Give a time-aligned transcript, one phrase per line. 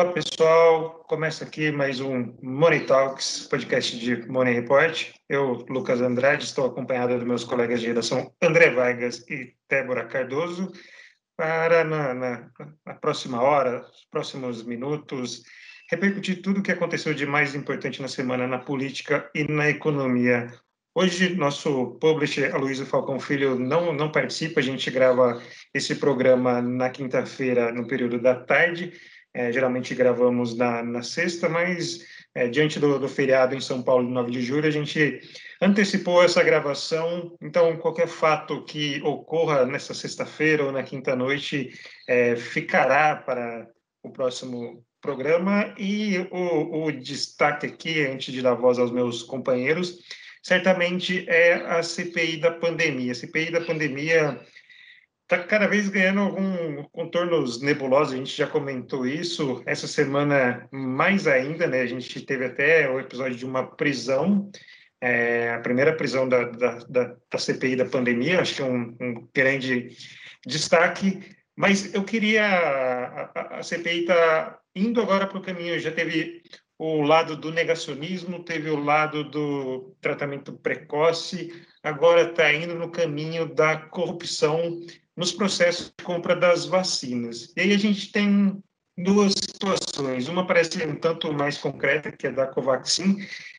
[0.00, 1.04] Olá, pessoal.
[1.06, 5.10] Começa aqui mais um Money Talks, podcast de Money Report.
[5.28, 10.72] Eu, Lucas Andrade, estou acompanhado dos meus colegas de redação André Vargas e Débora Cardoso,
[11.36, 12.50] para, na, na,
[12.86, 15.42] na próxima hora, os próximos minutos,
[15.90, 20.50] repercutir tudo o que aconteceu de mais importante na semana na política e na economia.
[20.94, 25.42] Hoje, nosso publisher, Aloysio Falcão Filho, não, não participa, a gente grava
[25.74, 28.94] esse programa na quinta-feira, no período da tarde,
[29.32, 34.08] é, geralmente gravamos na, na sexta, mas é, diante do, do, feriado em São Paulo,
[34.08, 35.20] 9 de julho, a gente
[35.60, 37.36] antecipou essa gravação.
[37.40, 41.70] Então, qualquer fato que ocorra nessa sexta-feira ou na quinta-noite
[42.08, 43.68] é, ficará para
[44.02, 45.74] o próximo programa.
[45.78, 49.98] E o, o destaque aqui, antes de dar voz aos meus companheiros,
[50.42, 53.12] certamente é a CPI da pandemia.
[53.12, 54.40] A CPI da pandemia
[55.30, 59.62] está cada vez ganhando alguns contornos nebulosos, a gente já comentou isso.
[59.64, 61.82] Essa semana, mais ainda, né?
[61.82, 64.50] A gente teve até o episódio de uma prisão,
[65.00, 68.96] é, a primeira prisão da, da, da, da, CPI da pandemia, acho que é um,
[69.00, 69.96] um grande
[70.44, 71.20] destaque.
[71.56, 72.44] Mas eu queria.
[72.44, 76.42] A, a CPI está indo agora para o caminho, já teve
[76.76, 81.52] o lado do negacionismo, teve o lado do tratamento precoce,
[81.84, 84.80] agora está indo no caminho da corrupção
[85.20, 87.52] nos processos de compra das vacinas.
[87.54, 88.58] E aí a gente tem
[88.96, 90.28] duas situações.
[90.28, 93.18] Uma parece um tanto mais concreta, que é da Covaxin,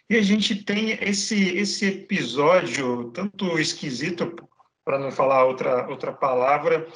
[0.10, 4.34] e a gente tem esse, esse episódio tanto esquisito,
[4.84, 6.88] para não falar outra, outra palavra,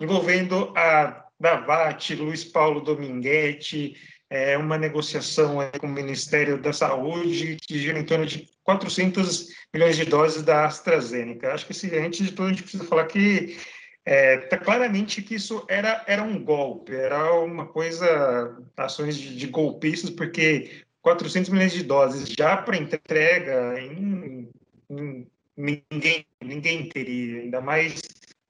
[0.00, 3.94] envolvendo a Davat, Luiz Paulo Dominguete,
[4.30, 9.96] é, uma negociação com o Ministério da Saúde que gira em torno de 400 milhões
[9.98, 11.52] de doses da AstraZeneca.
[11.52, 13.58] Acho que, se, antes de tudo, a gente precisa falar que
[14.04, 19.46] é, tá claramente que isso era, era um golpe, era uma coisa, ações de, de
[19.46, 24.50] golpistas, porque 400 milhões de doses já para entrega, em,
[24.90, 28.02] em, ninguém, ninguém teria, ainda mais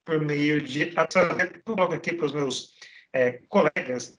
[0.03, 0.93] por meio de.
[1.63, 2.73] Coloco aqui para os meus
[3.13, 4.13] é, colegas,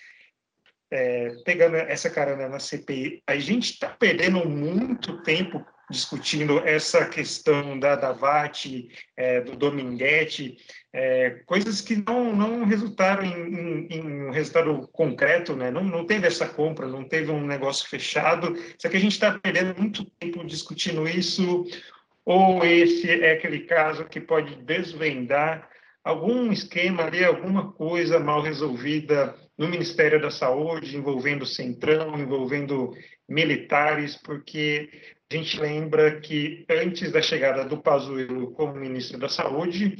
[0.90, 7.78] é, pegando essa carona na CPI, a gente está perdendo muito tempo discutindo essa questão
[7.78, 10.56] da, da VAT, é, do Dominguete,
[10.92, 15.70] é, coisas que não, não resultaram em, em, em, um resultado concreto, né?
[15.70, 19.38] não, não teve essa compra, não teve um negócio fechado, só que a gente está
[19.38, 21.64] perdendo muito tempo discutindo isso,
[22.24, 25.68] ou esse é aquele caso que pode desvendar
[26.02, 32.92] algum esquema ali, alguma coisa mal resolvida no Ministério da Saúde, envolvendo Centrão, envolvendo
[33.28, 34.90] militares, porque
[35.30, 39.96] a gente lembra que antes da chegada do Pazuello como ministro da Saúde,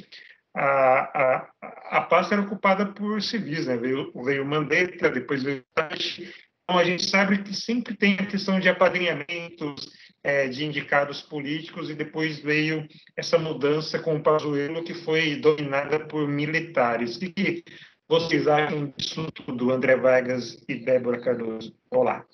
[0.54, 3.76] a, a, a pasta era ocupada por civis, né?
[3.76, 6.32] veio, veio Mandetta, depois veio Tachi.
[6.62, 9.92] Então, a gente sabe que sempre tem a questão de apadrinhamentos,
[10.22, 12.86] é, de indicados políticos, e depois veio
[13.16, 17.16] essa mudança com o Pazuello, que foi dominada por militares.
[17.16, 17.64] O que
[18.08, 21.76] vocês acham disso tudo, André Vargas e Débora Cardoso?
[21.90, 22.24] Olá.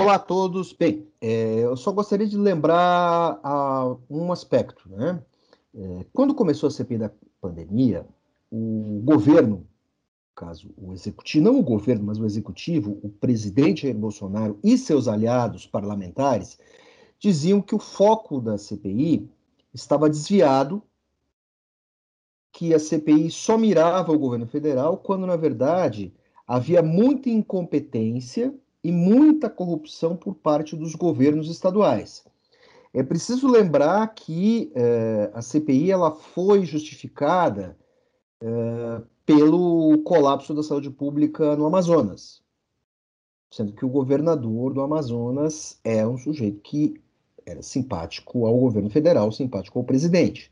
[0.00, 0.72] Olá a todos.
[0.72, 4.88] Bem, é, eu só gostaria de lembrar a, um aspecto.
[4.88, 5.22] Né?
[5.74, 8.06] É, quando começou a CPI da pandemia,
[8.50, 9.66] o governo, no
[10.34, 15.06] caso o executivo, não o governo, mas o executivo, o presidente Jair Bolsonaro e seus
[15.06, 16.58] aliados parlamentares
[17.18, 19.28] diziam que o foco da CPI
[19.74, 20.82] estava desviado,
[22.50, 26.10] que a CPI só mirava o governo federal, quando na verdade
[26.46, 32.24] havia muita incompetência e muita corrupção por parte dos governos estaduais.
[32.92, 37.76] É preciso lembrar que eh, a CPI ela foi justificada
[38.40, 42.42] eh, pelo colapso da saúde pública no Amazonas,
[43.50, 47.00] sendo que o governador do Amazonas é um sujeito que
[47.46, 50.50] era simpático ao governo federal, simpático ao presidente.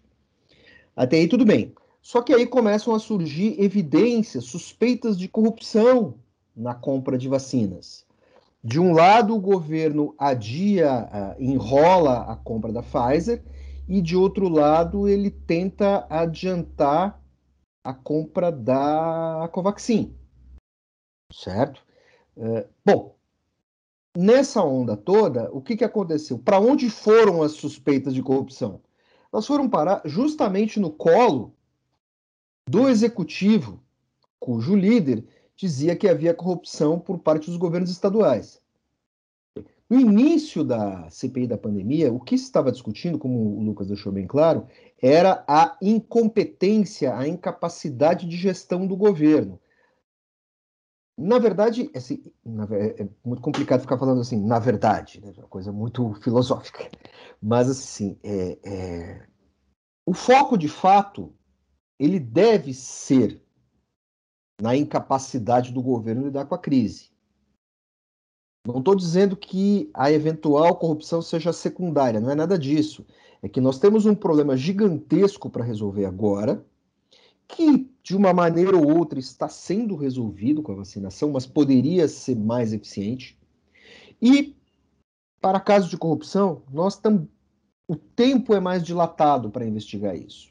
[0.94, 1.75] Até aí tudo bem.
[2.00, 6.14] Só que aí começam a surgir evidências, suspeitas de corrupção
[6.56, 8.06] na compra de vacinas.
[8.62, 11.08] De um lado, o governo adia,
[11.38, 13.44] uh, enrola a compra da Pfizer,
[13.87, 17.22] e de outro lado, ele tenta adiantar
[17.82, 20.14] a compra da Covaxin.
[21.32, 21.82] Certo?
[22.37, 23.16] Uh, bom,
[24.16, 26.38] nessa onda toda, o que, que aconteceu?
[26.38, 28.82] Para onde foram as suspeitas de corrupção?
[29.32, 31.54] Elas foram parar justamente no colo
[32.69, 33.82] do executivo,
[34.38, 35.25] cujo líder
[35.58, 38.62] dizia que havia corrupção por parte dos governos estaduais.
[39.90, 44.12] No início da CPI da pandemia, o que se estava discutindo, como o Lucas deixou
[44.12, 44.69] bem claro,
[45.02, 49.58] era a incompetência, a incapacidade de gestão do governo.
[51.16, 52.22] Na verdade, assim,
[52.72, 55.32] é muito complicado ficar falando assim, na verdade, né?
[55.37, 56.88] É uma coisa muito filosófica.
[57.43, 59.26] Mas, assim, é, é...
[60.06, 61.34] o foco, de fato,
[61.99, 63.43] ele deve ser
[64.60, 67.10] na incapacidade do governo lidar com a crise.
[68.66, 73.06] Não estou dizendo que a eventual corrupção seja secundária, não é nada disso.
[73.40, 76.64] É que nós temos um problema gigantesco para resolver agora,
[77.46, 82.37] que de uma maneira ou outra está sendo resolvido com a vacinação, mas poderia ser
[82.37, 83.38] mais eficiente.
[84.20, 84.56] E
[85.40, 87.28] para casos de corrupção, nós tam...
[87.87, 90.50] o tempo é mais dilatado para investigar isso,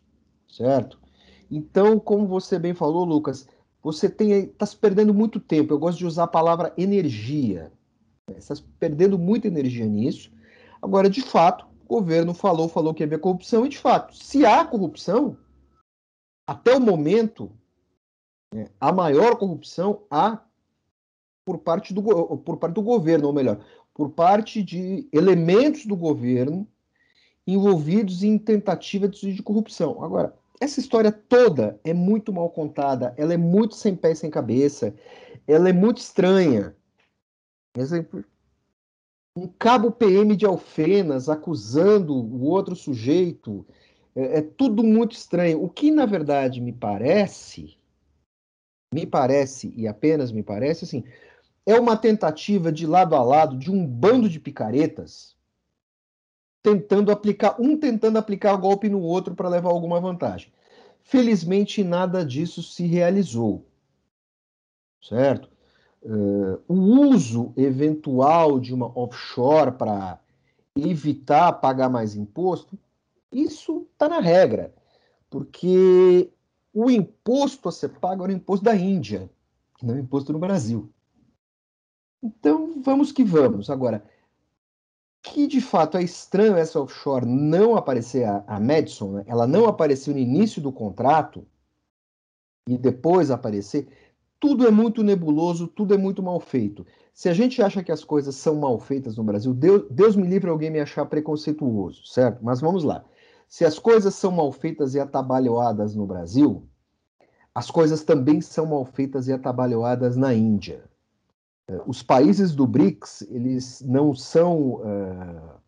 [0.50, 0.98] certo?
[1.52, 3.48] Então, como você bem falou, Lucas,
[3.88, 5.74] você está se perdendo muito tempo.
[5.74, 7.72] Eu gosto de usar a palavra energia.
[8.36, 10.30] Está perdendo muita energia nisso.
[10.82, 14.66] Agora, de fato, o governo falou, falou que havia corrupção, e de fato, se há
[14.66, 15.38] corrupção,
[16.46, 17.50] até o momento,
[18.54, 20.42] né, a maior corrupção há
[21.46, 22.04] por parte, do,
[22.40, 23.64] por parte do governo, ou melhor,
[23.94, 26.68] por parte de elementos do governo
[27.48, 30.04] envolvidos em tentativa de corrupção.
[30.04, 34.94] Agora, essa história toda é muito mal contada, ela é muito sem pé sem cabeça,
[35.48, 36.76] ela é muito estranha.
[39.38, 43.66] Um cabo PM de Alfenas acusando o outro sujeito,
[44.16, 45.64] é, é tudo muito estranho.
[45.64, 47.78] O que, na verdade, me parece,
[48.92, 51.04] me parece, e apenas me parece, assim,
[51.68, 55.37] é uma tentativa de lado a lado de um bando de picaretas
[56.68, 60.52] tentando aplicar, um tentando aplicar golpe no outro para levar alguma vantagem.
[61.02, 63.66] Felizmente, nada disso se realizou,
[65.02, 65.50] certo?
[66.02, 66.74] Uh, o
[67.08, 70.20] uso eventual de uma offshore para
[70.76, 72.78] evitar pagar mais imposto,
[73.32, 74.74] isso está na regra,
[75.30, 76.30] porque
[76.74, 79.30] o imposto a ser pago era o imposto da Índia,
[79.82, 80.92] não o imposto no Brasil.
[82.22, 83.70] Então, vamos que vamos.
[83.70, 84.04] Agora,
[85.34, 89.24] que de fato é estranho essa offshore não aparecer, a, a Madison, né?
[89.28, 91.46] ela não apareceu no início do contrato
[92.68, 93.88] e depois aparecer,
[94.40, 96.86] tudo é muito nebuloso, tudo é muito mal feito.
[97.14, 100.28] Se a gente acha que as coisas são mal feitas no Brasil, Deus, Deus me
[100.28, 102.44] livre alguém me achar preconceituoso, certo?
[102.44, 103.04] Mas vamos lá.
[103.48, 106.68] Se as coisas são mal feitas e atabalhoadas no Brasil,
[107.56, 110.84] as coisas também são mal feitas e atabalhoadas na Índia.
[111.70, 115.60] Eh, os países do BRICS, eles não são, uh,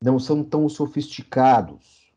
[0.00, 2.12] não são tão sofisticados.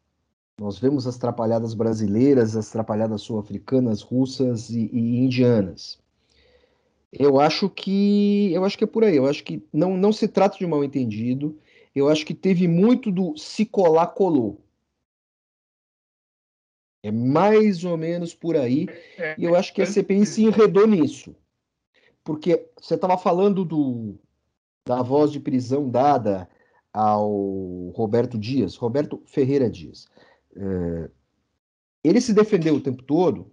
[0.60, 6.00] Nós vemos as trapalhadas brasileiras, as trapalhadas sul-africanas, russas e, e, indianas.
[7.12, 9.18] Eu acho que eu acho que é por aí.
[9.18, 11.58] Eu acho que não, não se trata de mal entendido.
[11.94, 14.62] Eu acho que teve muito do se colar colou.
[17.04, 18.88] É mais ou menos por aí.
[19.18, 21.36] É, e eu acho que a CPI se enredou nisso
[22.24, 24.16] porque você estava falando do,
[24.86, 26.48] da voz de prisão dada
[26.94, 30.08] ao Roberto Dias, Roberto Ferreira Dias.
[30.56, 31.10] É,
[32.04, 33.52] ele se defendeu o tempo todo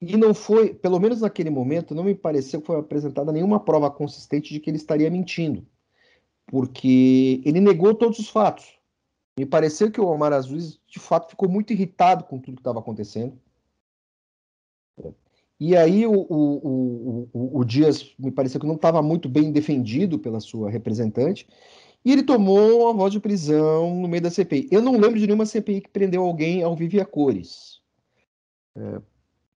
[0.00, 3.90] e não foi, pelo menos naquele momento, não me pareceu que foi apresentada nenhuma prova
[3.90, 5.64] consistente de que ele estaria mentindo,
[6.46, 8.78] porque ele negou todos os fatos.
[9.38, 12.80] Me pareceu que o Omar Aziz, de fato, ficou muito irritado com tudo que estava
[12.80, 13.40] acontecendo.
[15.64, 20.18] E aí o, o, o, o Dias me pareceu que não estava muito bem defendido
[20.18, 21.46] pela sua representante,
[22.04, 24.66] e ele tomou a voz de prisão no meio da CPI.
[24.72, 27.80] Eu não lembro de nenhuma CPI que prendeu alguém ao vivo e a cores.
[28.76, 29.00] É,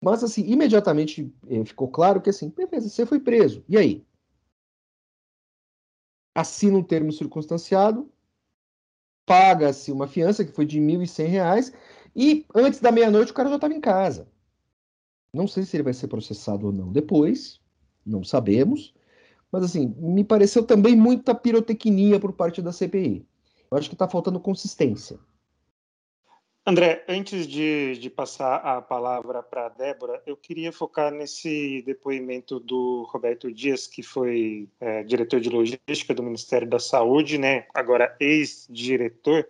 [0.00, 3.64] mas, assim, imediatamente é, ficou claro que, assim, beleza, você foi preso.
[3.68, 4.06] E aí?
[6.36, 8.08] Assina um termo circunstanciado,
[9.26, 11.74] paga-se uma fiança que foi de R$ 1.100,
[12.14, 14.28] e antes da meia-noite o cara já estava em casa.
[15.36, 17.60] Não sei se ele vai ser processado ou não depois,
[18.04, 18.94] não sabemos.
[19.52, 23.26] Mas, assim, me pareceu também muita pirotecnia por parte da CPI.
[23.70, 25.18] Eu acho que está faltando consistência.
[26.68, 32.58] André, antes de, de passar a palavra para a Débora, eu queria focar nesse depoimento
[32.58, 37.66] do Roberto Dias, que foi é, diretor de logística do Ministério da Saúde, né?
[37.72, 39.46] agora ex-diretor.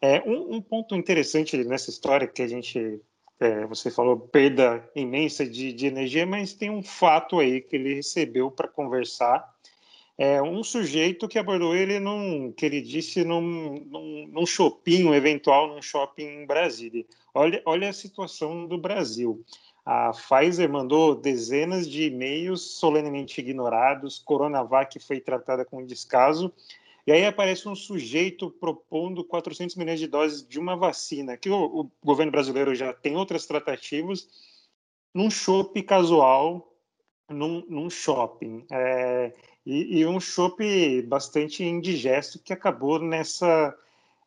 [0.00, 3.00] É, um, um, ponto interessante nessa história que a gente
[3.40, 7.94] é, você falou perda imensa de, de, energia, mas tem um fato aí que ele
[7.94, 9.48] recebeu para conversar.
[10.18, 15.68] É um sujeito que abordou ele num, que ele disse num, num, num shopping, eventual
[15.68, 17.06] num shopping em Brasília.
[17.32, 19.42] Olha, olha a situação do Brasil.
[19.86, 26.52] A Pfizer mandou dezenas de e-mails solenemente ignorados, Coronavac foi tratada com descaso,
[27.06, 31.80] e aí aparece um sujeito propondo 400 milhões de doses de uma vacina, que o,
[31.80, 34.28] o governo brasileiro já tem outras tratativas,
[35.14, 36.70] num chope casual
[37.30, 38.64] num, num shopping.
[38.70, 39.32] É,
[39.64, 43.76] e, e, um shopping bastante indigesto que acabou nessa,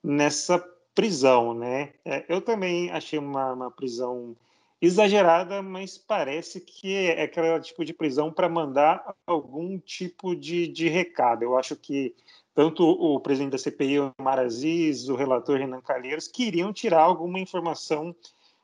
[0.03, 0.59] nessa
[0.95, 1.93] prisão, né?
[2.05, 4.35] É, eu também achei uma, uma prisão
[4.85, 10.89] exagerada, mas parece que é aquele tipo de prisão para mandar algum tipo de, de
[10.89, 11.41] recado.
[11.41, 12.13] Eu acho que
[12.53, 18.13] tanto o presidente da CPI, o Aziz, o relator Renan Calheiros, queriam tirar alguma informação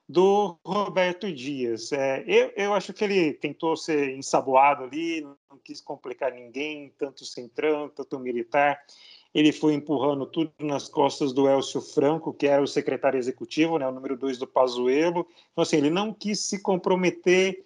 [0.09, 1.93] do Roberto Dias.
[1.93, 7.23] É, eu, eu acho que ele tentou ser ensaboado ali, não quis complicar ninguém, tanto
[7.23, 8.77] centrão, tanto militar.
[9.33, 13.87] Ele foi empurrando tudo nas costas do Elcio Franco, que era o secretário executivo, né,
[13.87, 15.27] o número dois do Pazuello.
[15.51, 17.63] Então, assim, ele não quis se comprometer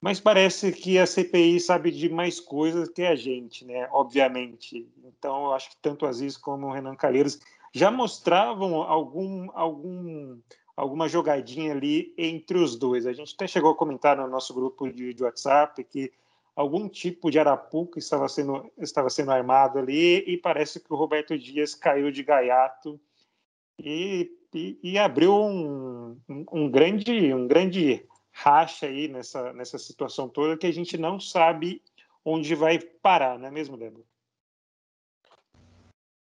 [0.00, 3.88] mas parece que a CPI sabe de mais coisas que a gente, né?
[3.90, 4.86] Obviamente.
[5.04, 7.40] Então, eu acho que tanto Aziz como o Renan Calheiros
[7.72, 10.38] já mostravam algum, algum,
[10.76, 13.06] alguma jogadinha ali entre os dois.
[13.06, 16.12] A gente até chegou a comentar no nosso grupo de, de WhatsApp que
[16.56, 21.38] algum tipo de arapuca estava sendo, estava sendo armado ali e parece que o Roberto
[21.38, 22.98] Dias caiu de gaiato
[23.78, 30.30] e, e, e abriu um, um, um, grande, um grande racha aí nessa, nessa situação
[30.30, 31.82] toda que a gente não sabe
[32.24, 34.04] onde vai parar, não é mesmo, Débora?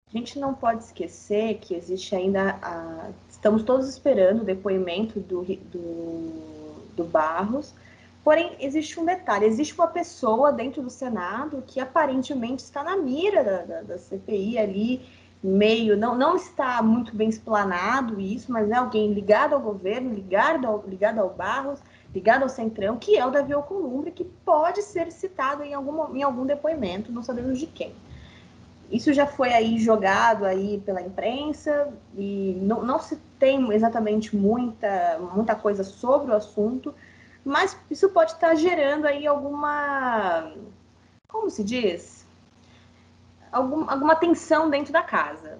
[0.07, 3.11] A gente não pode esquecer que existe ainda a...
[3.29, 7.75] Estamos todos esperando o depoimento do, do, do Barros,
[8.25, 13.43] porém existe um detalhe, existe uma pessoa dentro do Senado que aparentemente está na mira
[13.43, 15.05] da, da, da CPI ali,
[15.43, 20.65] meio, não, não está muito bem explanado isso, mas é alguém ligado ao governo, ligado
[20.65, 21.79] ao, ligado ao Barros,
[22.11, 26.23] ligado ao Centrão, que é o Davi Alcolumbre, que pode ser citado em algum, em
[26.23, 27.93] algum depoimento, não sabemos de quem.
[28.89, 35.19] Isso já foi aí jogado aí pela imprensa e não, não se tem exatamente muita,
[35.31, 36.91] muita coisa sobre o assunto,
[37.45, 40.51] mas isso pode estar gerando aí alguma,
[41.27, 42.27] como se diz?
[43.51, 45.59] Algum, alguma tensão dentro da casa.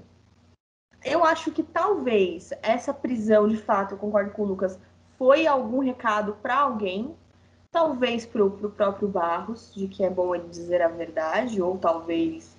[1.04, 4.80] Eu acho que talvez essa prisão, de fato, eu concordo com o Lucas,
[5.16, 7.16] foi algum recado para alguém,
[7.72, 12.58] talvez para o próprio Barros, de que é bom ele dizer a verdade, ou talvez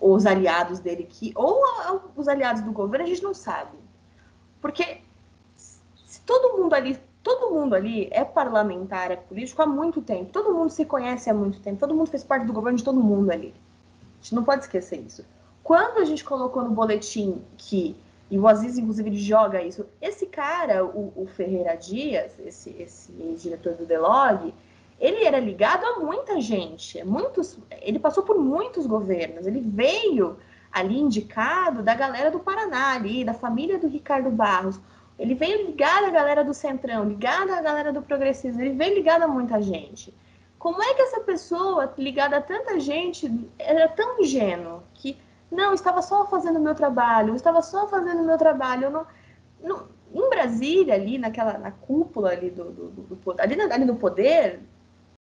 [0.00, 3.78] os aliados dele que, ou a, os aliados do governo, a gente não sabe.
[4.60, 5.02] Porque
[6.04, 10.54] se todo mundo ali, todo mundo ali é parlamentar, é político há muito tempo, todo
[10.54, 13.30] mundo se conhece há muito tempo, todo mundo fez parte do governo de todo mundo
[13.30, 13.54] ali.
[14.20, 15.24] A gente não pode esquecer isso.
[15.62, 17.96] Quando a gente colocou no boletim que
[18.30, 19.84] e o Aziz, inclusive, joga isso.
[20.00, 24.54] Esse cara, o, o Ferreira Dias, esse, esse diretor do Delog,
[25.00, 27.02] ele era ligado a muita gente.
[27.02, 29.48] Muitos, ele passou por muitos governos.
[29.48, 30.36] Ele veio
[30.70, 34.78] ali indicado da galera do Paraná, ali, da família do Ricardo Barros.
[35.20, 38.62] Ele veio ligado à galera do Centrão, ligado à galera do Progressismo.
[38.62, 40.14] Ele veio ligado a muita gente.
[40.58, 45.18] Como é que essa pessoa, ligada a tanta gente, era tão ingênuo que
[45.50, 48.90] não, estava só fazendo o meu trabalho, estava só fazendo o meu trabalho.
[48.90, 49.06] Não,
[49.62, 53.96] não, em Brasília, ali naquela na cúpula ali do, do, do, do ali, ali no
[53.96, 54.60] poder,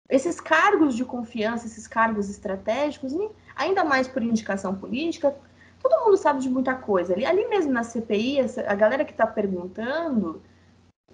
[0.09, 3.13] esses cargos de confiança, esses cargos estratégicos,
[3.55, 5.33] ainda mais por indicação política,
[5.89, 7.13] todo mundo sabe de muita coisa.
[7.13, 10.43] Ali, ali mesmo na CPI, a galera que está perguntando,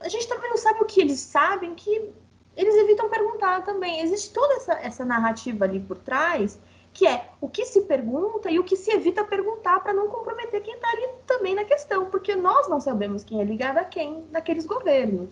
[0.00, 2.12] a gente também não sabe o que eles sabem, que
[2.56, 4.00] eles evitam perguntar também.
[4.00, 6.58] Existe toda essa, essa narrativa ali por trás
[6.92, 10.60] que é o que se pergunta e o que se evita perguntar para não comprometer
[10.62, 14.24] quem está ali também na questão, porque nós não sabemos quem é ligado a quem
[14.30, 15.30] naqueles governos.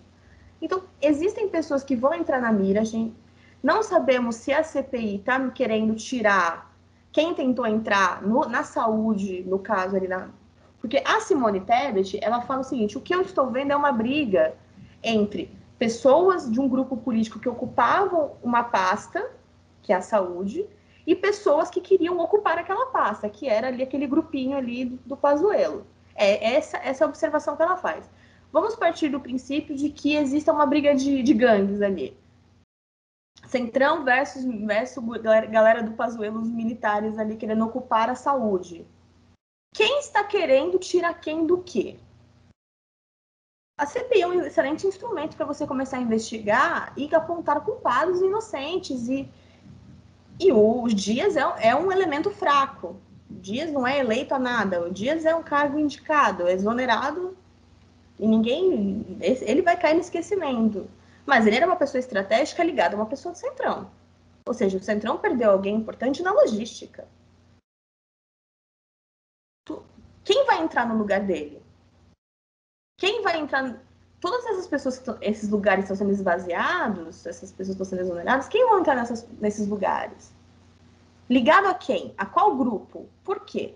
[0.60, 3.14] Então, existem pessoas que vão entrar na mira, gente.
[3.62, 6.69] Não sabemos se a CPI está querendo tirar
[7.12, 10.28] quem tentou entrar no, na saúde, no caso ali na.
[10.80, 13.92] Porque a Simone Tebet, ela fala o seguinte: o que eu estou vendo é uma
[13.92, 14.54] briga
[15.02, 19.30] entre pessoas de um grupo político que ocupavam uma pasta,
[19.82, 20.66] que é a saúde,
[21.06, 25.86] e pessoas que queriam ocupar aquela pasta, que era ali aquele grupinho ali do, do.
[26.14, 28.08] É essa, essa é observação que ela faz.
[28.52, 32.16] Vamos partir do princípio de que exista uma briga de, de gangues ali.
[33.46, 35.02] Centrão versus, versus
[35.50, 38.86] galera, do Pazuello, os militares ali querendo ocupar a saúde.
[39.74, 41.98] Quem está querendo tirar quem do quê?
[43.78, 49.08] A CPI é um excelente instrumento para você começar a investigar e apontar culpados inocentes
[49.08, 49.28] e
[50.40, 52.96] e o Dias é, é um elemento fraco.
[53.30, 54.82] O Dias não é eleito a nada.
[54.82, 57.36] O Dias é um cargo indicado, é exonerado
[58.18, 59.18] e ninguém.
[59.20, 60.88] Ele vai cair no esquecimento.
[61.26, 63.90] Mas ele era uma pessoa estratégica ligada a uma pessoa do Centrão.
[64.46, 67.06] Ou seja, o Centrão perdeu alguém importante na logística.
[70.24, 71.62] Quem vai entrar no lugar dele?
[72.98, 73.80] Quem vai entrar.
[74.20, 78.80] todas essas pessoas, esses lugares estão sendo esvaziados, essas pessoas estão sendo exoneradas, quem vão
[78.80, 80.32] entrar nessas, nesses lugares?
[81.28, 82.14] Ligado a quem?
[82.18, 83.08] A qual grupo?
[83.24, 83.74] Por quê?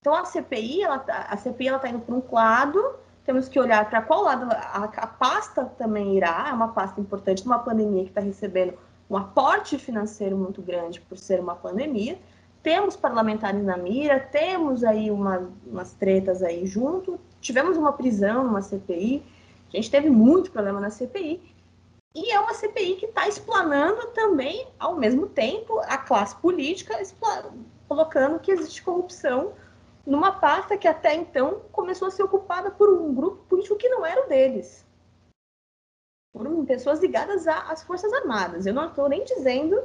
[0.00, 3.58] Então a CPI, ela, tá, a CPI ela está indo para um lado, temos que
[3.58, 8.04] olhar para qual lado a, a, pasta também irá, é uma pasta importante numa pandemia
[8.04, 8.74] que está recebendo
[9.10, 12.18] um aporte financeiro muito grande por ser uma pandemia.
[12.62, 18.62] Temos parlamentares na mira, temos aí uma, umas tretas aí junto, tivemos uma prisão numa
[18.62, 19.24] CPI,
[19.72, 21.42] a gente teve muito problema na CPI,
[22.14, 26.96] e é uma CPI que está explanando também, ao mesmo tempo, a classe política,
[27.88, 29.52] colocando que existe corrupção
[30.06, 34.06] numa pasta que até então começou a ser ocupada por um grupo político que não
[34.06, 34.86] era o deles.
[36.32, 38.66] Por pessoas ligadas às Forças Armadas.
[38.66, 39.82] Eu não estou nem dizendo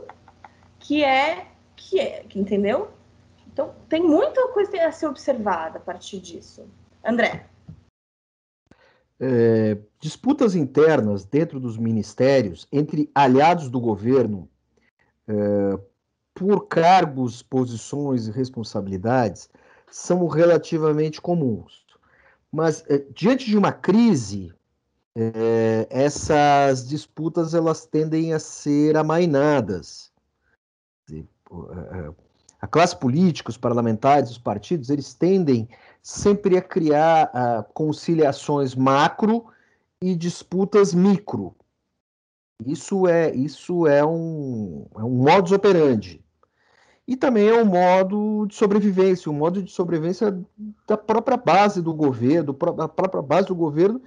[0.80, 2.92] que é, que é, entendeu?
[3.48, 6.68] Então, tem muita coisa a ser observada a partir disso.
[7.04, 7.48] André.
[9.20, 14.50] É, disputas internas dentro dos ministérios entre aliados do governo
[15.28, 15.80] é,
[16.34, 19.50] por cargos, posições e responsabilidades
[19.92, 21.86] são relativamente comuns.
[22.52, 24.54] Mas é, diante de uma crise,
[25.16, 30.12] é, essas disputas elas tendem a ser amainadas.
[32.62, 35.68] A classe política, os parlamentares, os partidos, eles tendem
[36.02, 39.46] sempre a criar uh, conciliações macro
[40.02, 41.56] e disputas micro.
[42.66, 46.24] Isso é, isso é um, é um modus operandi.
[47.12, 50.42] E também é um modo de sobrevivência, um modo de sobrevivência
[50.88, 54.02] da própria base do governo, da própria base do governo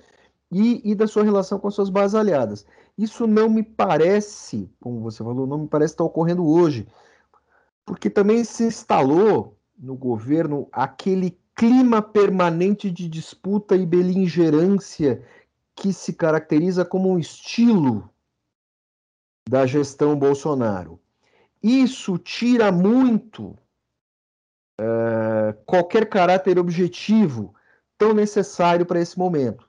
[0.51, 2.65] e, e da sua relação com as suas bases aliadas.
[2.97, 6.89] Isso não me parece, como você falou, não me parece estar ocorrendo hoje,
[7.85, 15.23] porque também se instalou no governo aquele clima permanente de disputa e beligerância
[15.77, 18.09] que se caracteriza como um estilo
[19.47, 21.04] da gestão Bolsonaro.
[21.67, 23.57] Isso tira muito
[24.79, 27.55] uh, qualquer caráter objetivo
[27.97, 29.67] tão necessário para esse momento.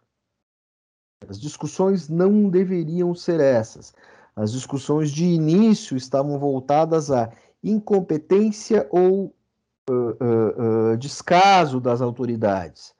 [1.26, 3.94] As discussões não deveriam ser essas.
[4.36, 7.32] As discussões de início estavam voltadas à
[7.64, 9.34] incompetência ou
[9.90, 12.94] uh, uh, descaso das autoridades.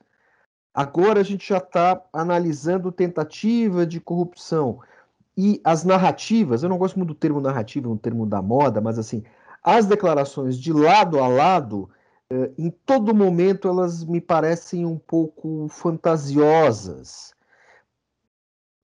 [0.72, 4.80] Agora a gente já está analisando tentativa de corrupção
[5.36, 6.62] e as narrativas.
[6.62, 9.22] Eu não gosto muito do termo narrativa, é um termo da moda, mas assim,
[9.62, 11.90] as declarações de lado a lado,
[12.32, 17.34] uh, em todo momento elas me parecem um pouco fantasiosas,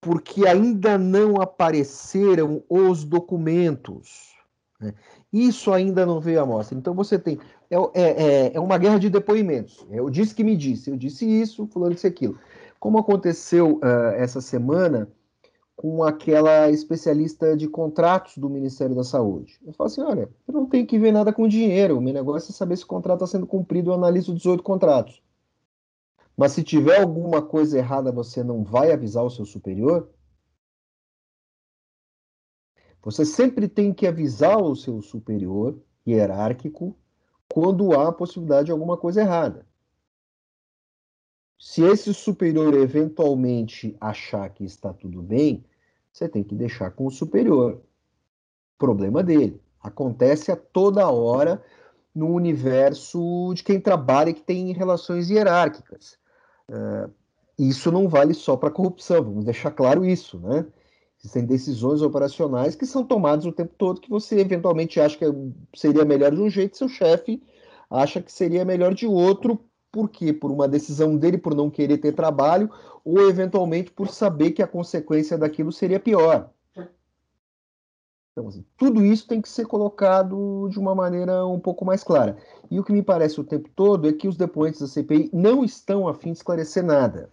[0.00, 4.32] porque ainda não apareceram os documentos.
[4.78, 4.92] Né?
[5.32, 6.76] Isso ainda não veio à mostra.
[6.76, 7.38] Então você tem.
[7.70, 9.86] É, é, é, é uma guerra de depoimentos.
[9.90, 12.38] Eu disse que me disse, eu disse isso, fulano disse aquilo.
[12.78, 15.08] Como aconteceu uh, essa semana
[15.82, 19.58] com aquela especialista de contratos do Ministério da Saúde.
[19.66, 22.52] Eu falo assim: olha, eu não tenho que ver nada com dinheiro, o meu negócio
[22.52, 25.20] é saber se o contrato está sendo cumprido, eu analiso 18 contratos.
[26.36, 30.08] Mas se tiver alguma coisa errada, você não vai avisar o seu superior?
[33.02, 36.96] Você sempre tem que avisar o seu superior hierárquico
[37.52, 39.66] quando há a possibilidade de alguma coisa errada.
[41.58, 45.64] Se esse superior eventualmente achar que está tudo bem,
[46.12, 47.80] você tem que deixar com o superior.
[48.78, 49.60] Problema dele.
[49.80, 51.62] Acontece a toda hora
[52.14, 56.18] no universo de quem trabalha e que tem relações hierárquicas.
[56.68, 57.10] Uh,
[57.58, 60.66] isso não vale só para corrupção, vamos deixar claro isso, né?
[61.18, 65.24] Existem decisões operacionais que são tomadas o tempo todo que você eventualmente acha que
[65.74, 67.42] seria melhor de um jeito, seu chefe
[67.88, 69.60] acha que seria melhor de outro,
[69.92, 70.32] por quê?
[70.32, 72.70] Por uma decisão dele por não querer ter trabalho,
[73.04, 76.50] ou eventualmente por saber que a consequência daquilo seria pior.
[78.32, 82.38] Então, assim, tudo isso tem que ser colocado de uma maneira um pouco mais clara.
[82.70, 85.62] E o que me parece o tempo todo é que os depoentes da CPI não
[85.62, 87.30] estão a fim de esclarecer nada.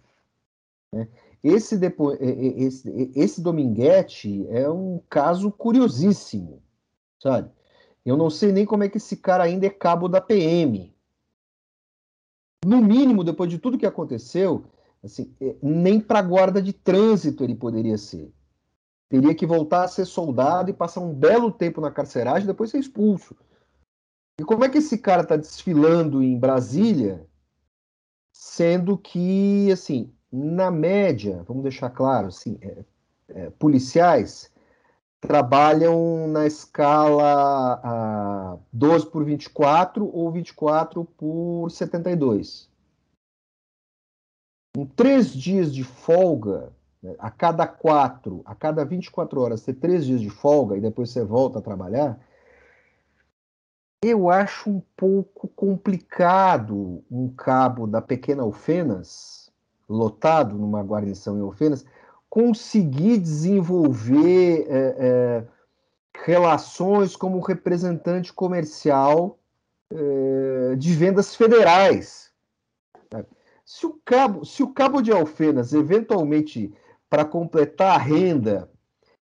[0.94, 1.08] Né?
[1.42, 2.12] Esse, depo...
[2.20, 6.62] esse, esse Dominguete é um caso curiosíssimo,
[7.18, 7.50] sabe?
[8.04, 10.89] Eu não sei nem como é que esse cara ainda é cabo da PM.
[12.64, 14.64] No mínimo, depois de tudo que aconteceu,
[15.02, 18.32] assim, é, nem para guarda de trânsito ele poderia ser.
[19.08, 22.78] Teria que voltar a ser soldado e passar um belo tempo na carceragem depois ser
[22.78, 23.34] expulso.
[24.38, 27.26] E como é que esse cara está desfilando em Brasília,
[28.32, 32.84] sendo que, assim, na média, vamos deixar claro, assim, é,
[33.28, 34.50] é, policiais
[35.20, 42.68] trabalham na escala a, 12 por 24 ou 24 por 72.
[44.76, 50.06] Em três dias de folga, né, a cada quatro, a cada 24 horas, ter três
[50.06, 52.18] dias de folga e depois você volta a trabalhar,
[54.02, 59.52] eu acho um pouco complicado um cabo da pequena Alfenas,
[59.86, 61.84] lotado numa guarnição em Alfenas,
[62.30, 65.44] conseguir desenvolver é, é,
[66.24, 69.36] relações como representante comercial
[69.92, 72.30] é, de vendas federais.
[73.64, 76.72] Se o cabo, se o cabo de Alfenas, eventualmente,
[77.08, 78.70] para completar a renda,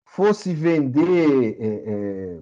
[0.05, 2.39] fosse vender é, é,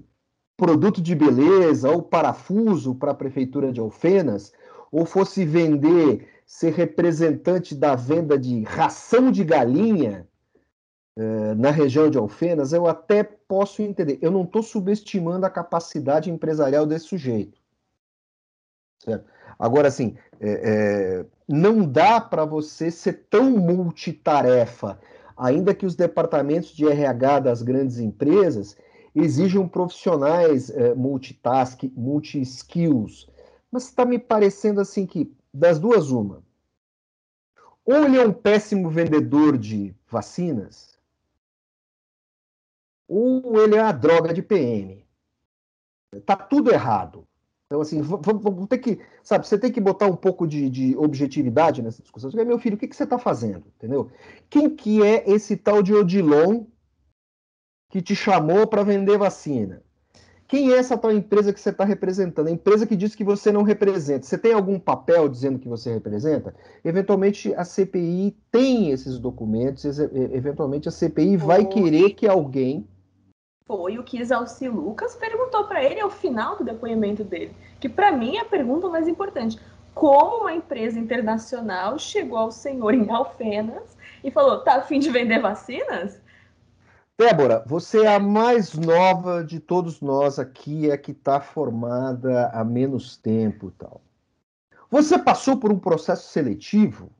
[0.56, 4.52] produto de beleza ou parafuso para a prefeitura de Alfenas,
[4.90, 10.26] ou fosse vender, ser representante da venda de ração de galinha,
[11.56, 14.18] na região de Alfenas, eu até posso entender.
[14.22, 17.58] Eu não estou subestimando a capacidade empresarial desse sujeito.
[19.02, 19.28] Certo?
[19.58, 20.50] Agora, assim, é,
[21.20, 25.00] é, não dá para você ser tão multitarefa,
[25.36, 28.76] ainda que os departamentos de RH das grandes empresas
[29.14, 33.28] exijam profissionais é, multitask, multi-skills.
[33.70, 36.42] Mas está me parecendo assim que, das duas, uma.
[37.84, 40.97] Ou ele é um péssimo vendedor de vacinas,
[43.08, 45.04] ou ele é a droga de PM.
[46.24, 47.26] Tá tudo errado.
[47.66, 51.82] Então, assim, vamos ter que, sabe, você tem que botar um pouco de, de objetividade
[51.82, 52.30] nessa discussão.
[52.30, 53.64] Você, meu filho, o que, que você está fazendo?
[53.76, 54.10] Entendeu?
[54.48, 56.64] Quem que é esse tal de Odilon
[57.90, 59.82] que te chamou para vender vacina?
[60.46, 62.48] Quem é essa tal empresa que você está representando?
[62.48, 64.24] A empresa que diz que você não representa.
[64.24, 66.54] Você tem algum papel dizendo que você representa?
[66.82, 69.84] Eventualmente a CPI tem esses documentos,
[70.32, 72.88] eventualmente a CPI vai querer que alguém
[73.68, 78.10] foi o que Exalci Lucas perguntou para ele ao final do depoimento dele, que para
[78.10, 79.60] mim é a pergunta mais importante.
[79.94, 85.40] Como uma empresa internacional chegou ao senhor em Alfenas e falou: tá afim de vender
[85.40, 86.18] vacinas?
[87.18, 92.64] Débora, você é a mais nova de todos nós aqui, é que está formada há
[92.64, 94.00] menos tempo tal.
[94.90, 97.10] Você passou por um processo seletivo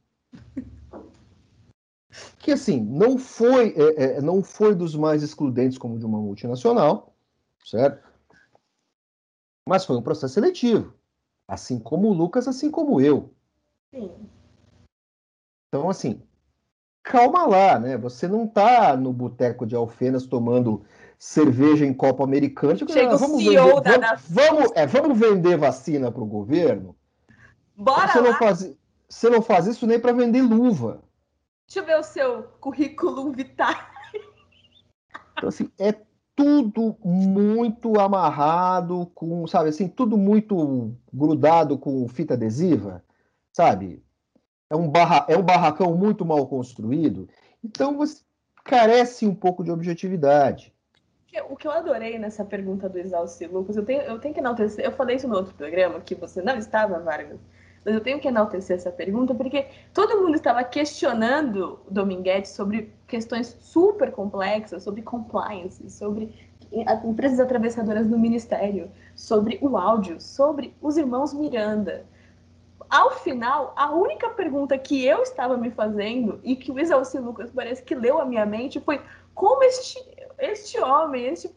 [2.39, 7.15] que assim não foi é, é, não foi dos mais excludentes como de uma multinacional,
[7.65, 8.07] certo?
[9.67, 10.95] Mas foi um processo seletivo,
[11.47, 13.33] assim como o Lucas, assim como eu.
[13.93, 14.11] Sim.
[15.69, 16.23] Então assim,
[17.03, 17.97] calma lá, né?
[17.99, 20.85] Você não está no boteco de Alfenas tomando
[21.19, 22.79] cerveja em copo americano.
[22.89, 26.95] Chega ah, vamos, vender, vamos, vamos, é, vamos vender vacina para o governo.
[27.77, 28.31] Bora você lá.
[28.31, 28.75] não faz,
[29.09, 31.03] você não faz isso nem para vender luva.
[31.69, 33.75] Deixa eu ver o seu currículo vital.
[35.37, 35.95] Então, assim, é
[36.35, 43.05] tudo muito amarrado com, sabe, assim, tudo muito grudado com fita adesiva,
[43.53, 44.03] sabe?
[44.71, 47.29] É um, barra, é um barracão muito mal construído.
[47.63, 48.23] Então, você
[48.65, 50.73] carece um pouco de objetividade.
[51.51, 54.85] O que eu adorei nessa pergunta do Exalci Lucas, eu tenho, eu tenho que enaltecer,
[54.85, 57.39] eu falei isso no outro programa, que você não estava, Vargas,
[57.89, 62.93] mas eu tenho que enaltecer essa pergunta porque todo mundo estava questionando o Dominguete sobre
[63.07, 66.35] questões super complexas, sobre compliance, sobre
[67.03, 72.05] empresas atravessadoras do ministério, sobre o áudio, sobre os irmãos Miranda.
[72.91, 77.51] Ao final, a única pergunta que eu estava me fazendo e que o Exalci Lucas
[77.51, 79.01] parece que leu a minha mente foi
[79.35, 79.99] como este,
[80.39, 81.51] este homem, este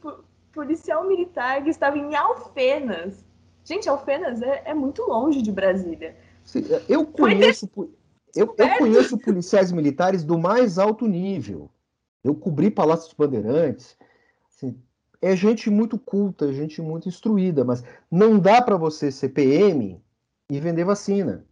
[0.53, 3.21] policial militar que estava em Alfenas,
[3.63, 6.15] Gente, Alfenas é, é muito longe de Brasília.
[6.56, 7.69] É, eu conheço,
[8.36, 11.69] eu, eu, conheço policiais militares do mais alto nível.
[12.24, 13.95] Eu cobri Palácio dos Bandeirantes.
[14.50, 14.76] Assim,
[15.21, 20.02] é gente muito culta, gente muito instruída, mas não dá para você ser PM
[20.50, 21.45] e vender vacina.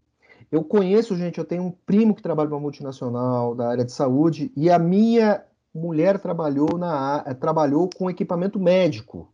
[0.51, 4.51] Eu conheço gente, eu tenho um primo que trabalha numa multinacional da área de saúde
[4.55, 5.43] e a minha
[5.73, 9.31] mulher trabalhou na trabalhou com equipamento médico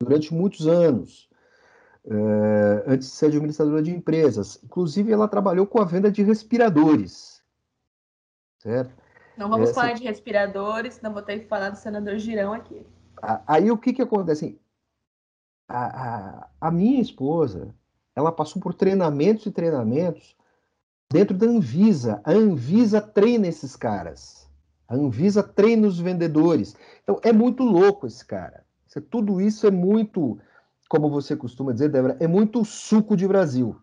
[0.00, 1.28] durante muitos anos.
[2.08, 4.60] Eh, antes de ser administradora de empresas.
[4.62, 7.42] Inclusive, ela trabalhou com a venda de respiradores.
[8.60, 8.94] Certo?
[9.36, 9.80] Não vamos Essa...
[9.80, 12.86] falar de respiradores, senão vou ter que falar do senador Girão aqui.
[13.46, 14.58] Aí o que, que acontece?
[15.68, 17.74] A, a, a minha esposa,
[18.14, 20.36] ela passou por treinamentos e treinamentos
[21.12, 22.20] dentro da Anvisa.
[22.22, 24.48] A Anvisa treina esses caras.
[24.86, 26.76] A Anvisa treina os vendedores.
[27.02, 28.64] Então é muito louco esse cara.
[29.10, 30.38] Tudo isso é muito
[30.88, 33.76] como você costuma dizer, Débora, é muito suco de Brasil.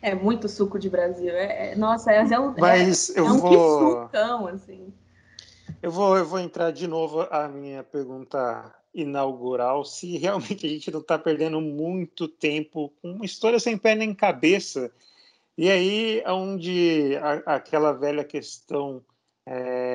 [0.00, 1.30] É muito suco de Brasil.
[1.30, 4.02] É, é nossa, é, é um, Mas é, eu é um vou...
[4.02, 4.92] sucão, assim.
[5.82, 10.90] Eu vou, eu vou entrar de novo a minha pergunta inaugural, se realmente a gente
[10.90, 14.90] não está perdendo muito tempo com uma história sem pé nem cabeça
[15.56, 19.02] E aí, onde a, aquela velha questão
[19.46, 19.89] é,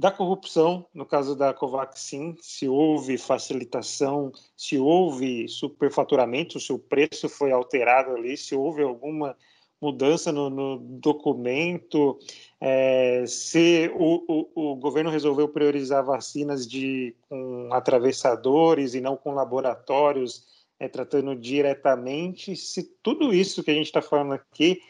[0.00, 7.28] da corrupção, no caso da Covaxin, se houve facilitação, se houve superfaturamento, se o preço
[7.28, 9.36] foi alterado ali, se houve alguma
[9.78, 12.18] mudança no, no documento,
[12.58, 19.34] é, se o, o, o, governo resolveu priorizar vacinas de, com atravessadores e não com
[19.34, 24.80] laboratórios, é, tratando diretamente, se tudo isso que a gente está falando aqui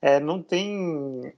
[0.00, 1.34] é, não tem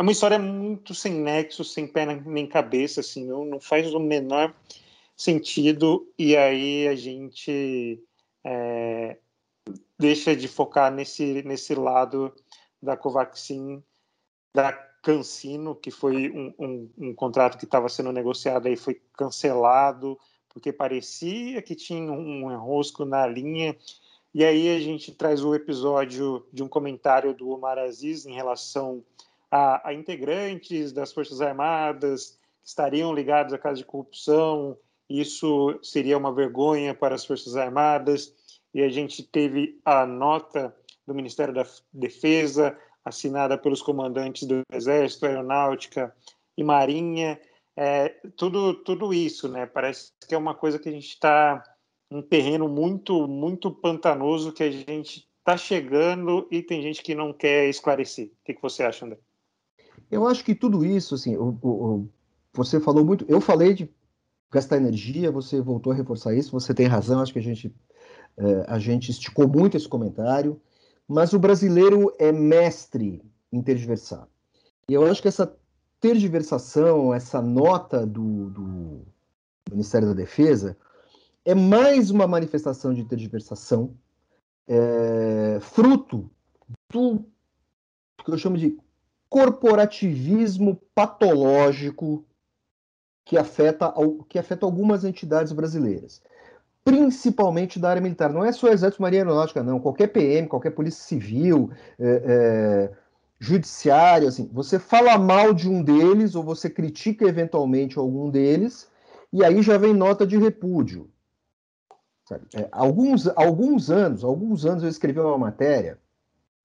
[0.00, 4.54] é uma história muito sem nexo, sem pé nem cabeça, assim, não, faz o menor
[5.14, 8.02] sentido, e aí a gente
[8.42, 9.18] é,
[9.98, 12.34] deixa de focar nesse, nesse lado
[12.82, 13.84] da Covaxin,
[14.54, 20.18] da Cancino, que foi um, um, um contrato que estava sendo negociado e foi cancelado,
[20.48, 23.76] porque parecia que tinha um enrosco na linha,
[24.32, 29.04] e aí a gente traz o episódio de um comentário do Omar Aziz em relação
[29.50, 34.76] a, a integrantes das Forças Armadas que estariam ligados a casos de corrupção.
[35.08, 38.32] Isso seria uma vergonha para as Forças Armadas.
[38.72, 40.74] E a gente teve a nota
[41.06, 46.14] do Ministério da Defesa, assinada pelos comandantes do Exército, Aeronáutica
[46.56, 47.40] e Marinha.
[47.76, 49.66] É, tudo, tudo isso, né?
[49.66, 51.62] Parece que é uma coisa que a gente está
[52.10, 57.32] um terreno muito, muito pantanoso que a gente está chegando e tem gente que não
[57.32, 58.26] quer esclarecer.
[58.26, 59.18] O que, que você acha, André?
[60.10, 62.08] Eu acho que tudo isso, assim, o, o,
[62.52, 63.24] você falou muito.
[63.28, 63.90] Eu falei de
[64.50, 67.74] gastar energia, você voltou a reforçar isso, você tem razão, acho que a gente,
[68.36, 70.60] é, a gente esticou muito esse comentário,
[71.06, 74.26] mas o brasileiro é mestre em tergiversar.
[74.88, 75.56] E eu acho que essa
[76.00, 79.06] tergiversação, essa nota do, do
[79.70, 80.76] Ministério da Defesa,
[81.44, 83.94] é mais uma manifestação de tergiversação,
[84.66, 86.28] é, fruto
[86.92, 87.24] do
[88.24, 88.76] que eu chamo de
[89.30, 92.26] corporativismo patológico
[93.24, 93.94] que afeta,
[94.28, 96.20] que afeta algumas entidades brasileiras,
[96.84, 98.32] principalmente da área militar.
[98.32, 99.78] Não é só Exército Marinha Aeronáutica, não.
[99.78, 102.92] Qualquer PM, qualquer Polícia Civil, é, é,
[103.38, 108.90] Judiciário, assim, você fala mal de um deles ou você critica eventualmente algum deles
[109.32, 111.08] e aí já vem nota de repúdio.
[112.54, 115.98] É, alguns, alguns anos, alguns anos eu escrevi uma matéria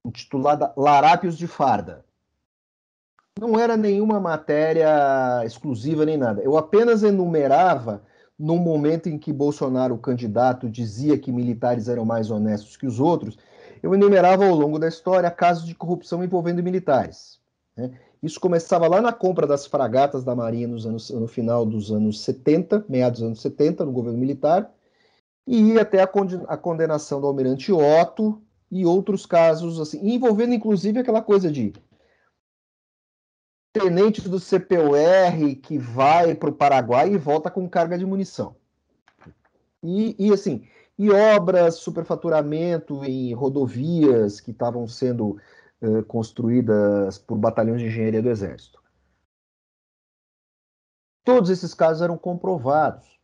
[0.04, 2.05] intitulada Larápios de Farda
[3.38, 6.42] não era nenhuma matéria exclusiva nem nada.
[6.42, 8.02] Eu apenas enumerava
[8.38, 12.98] no momento em que Bolsonaro, o candidato, dizia que militares eram mais honestos que os
[12.98, 13.38] outros,
[13.82, 17.38] eu enumerava ao longo da história casos de corrupção envolvendo militares.
[17.76, 17.92] Né?
[18.22, 22.20] Isso começava lá na compra das fragatas da Marinha nos anos, no final dos anos
[22.22, 24.70] 70, meados dos anos 70, no governo militar,
[25.46, 26.10] e ia até a,
[26.48, 31.72] a condenação do almirante Otto e outros casos, assim, envolvendo inclusive aquela coisa de
[33.78, 38.56] tenente do CPUR que vai para o Paraguai e volta com carga de munição.
[39.82, 40.66] E, e assim,
[40.98, 45.38] e obras, superfaturamento em rodovias que estavam sendo
[45.82, 48.82] uh, construídas por batalhões de engenharia do Exército.
[51.22, 53.20] Todos esses casos eram comprovados.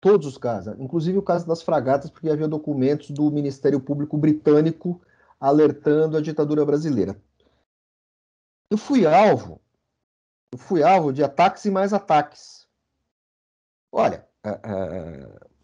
[0.00, 5.00] Todos os casos, inclusive o caso das fragatas, porque havia documentos do Ministério Público Britânico
[5.38, 7.20] alertando a ditadura brasileira
[8.70, 9.60] eu fui alvo,
[10.52, 12.66] eu fui alvo de ataques e mais ataques.
[13.92, 14.26] Olha,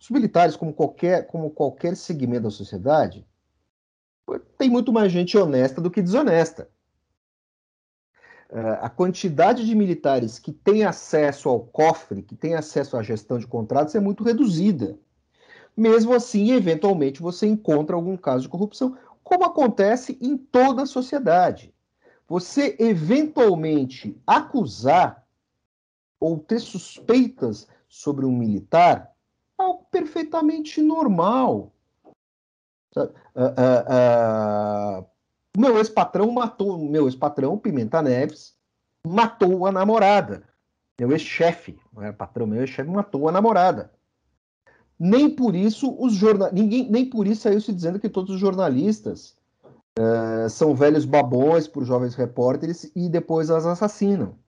[0.00, 3.26] os militares, como qualquer, como qualquer segmento da sociedade,
[4.56, 6.70] tem muito mais gente honesta do que desonesta.
[8.80, 13.46] a quantidade de militares que tem acesso ao cofre, que tem acesso à gestão de
[13.46, 14.98] contratos, é muito reduzida.
[15.74, 21.71] Mesmo assim, eventualmente, você encontra algum caso de corrupção, como acontece em toda a sociedade
[22.32, 25.22] você eventualmente acusar
[26.18, 29.14] ou ter suspeitas sobre um militar
[29.60, 31.74] é algo perfeitamente normal.
[32.96, 33.02] Uh,
[33.36, 35.06] uh, uh,
[35.54, 38.56] meu ex-patrão matou, meu ex-patrão, Pimenta Neves,
[39.06, 40.48] matou a namorada.
[40.98, 43.92] Meu ex-chefe, não era patrão, meu ex-chefe matou a namorada.
[44.98, 48.40] Nem por isso os jornalistas, ninguém, nem por isso saiu se dizendo que todos os
[48.40, 49.36] jornalistas
[49.98, 54.38] Uh, são velhos babões por jovens repórteres e depois as assassinam.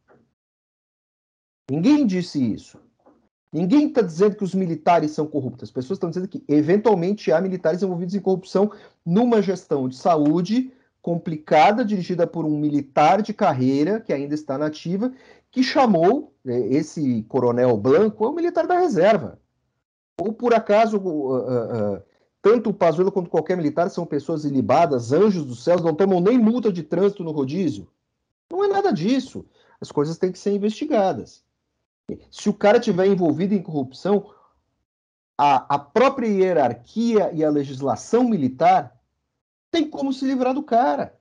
[1.70, 2.78] Ninguém disse isso.
[3.52, 5.68] Ninguém está dizendo que os militares são corruptos.
[5.68, 8.72] As pessoas estão dizendo que, eventualmente, há militares envolvidos em corrupção
[9.06, 15.12] numa gestão de saúde complicada, dirigida por um militar de carreira, que ainda está nativa,
[15.52, 19.38] que chamou né, esse coronel Blanco, é um militar da reserva.
[20.20, 22.02] Ou, por acaso, uh, uh,
[22.44, 26.38] tanto o Pazuello quanto qualquer militar são pessoas ilibadas, anjos dos céus, não tomam nem
[26.38, 27.90] multa de trânsito no rodízio.
[28.52, 29.46] Não é nada disso.
[29.80, 31.42] As coisas têm que ser investigadas.
[32.30, 34.30] Se o cara tiver envolvido em corrupção,
[35.38, 38.94] a, a própria hierarquia e a legislação militar
[39.70, 41.18] tem como se livrar do cara.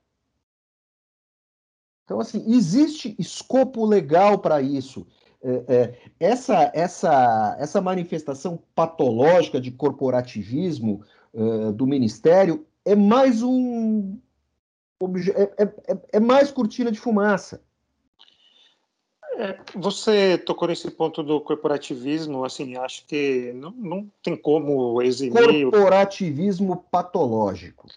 [2.04, 5.06] Então, assim, existe escopo legal para isso.
[5.44, 11.04] É, é, essa, essa, essa manifestação patológica de corporativismo
[11.34, 14.18] é, do Ministério é mais um.
[15.58, 15.68] É,
[16.14, 17.62] é, mais cortina de fumaça.
[19.74, 25.64] Você tocou nesse ponto do corporativismo, assim, acho que não, não tem como eximir...
[25.64, 27.88] Corporativismo patológico.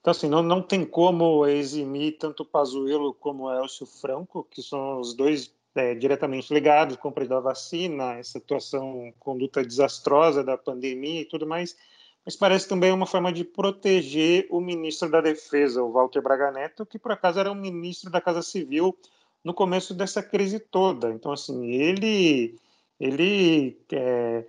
[0.00, 5.00] Então, assim, não, não tem como eximir tanto Pazuello como o Elcio Franco, que são
[5.00, 11.24] os dois é, diretamente ligados, compra da vacina, essa situação, conduta desastrosa da pandemia e
[11.24, 11.76] tudo mais,
[12.24, 16.86] mas parece também uma forma de proteger o ministro da Defesa, o Walter Braga Neto,
[16.86, 18.96] que por acaso era o ministro da Casa Civil
[19.42, 21.10] no começo dessa crise toda.
[21.10, 22.56] Então, assim, ele,
[23.00, 24.44] ele é,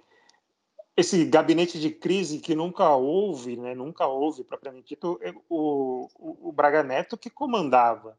[0.95, 6.49] esse gabinete de crise que nunca houve, né, nunca houve propriamente dito, é, o, o,
[6.49, 8.17] o Braga Neto que comandava.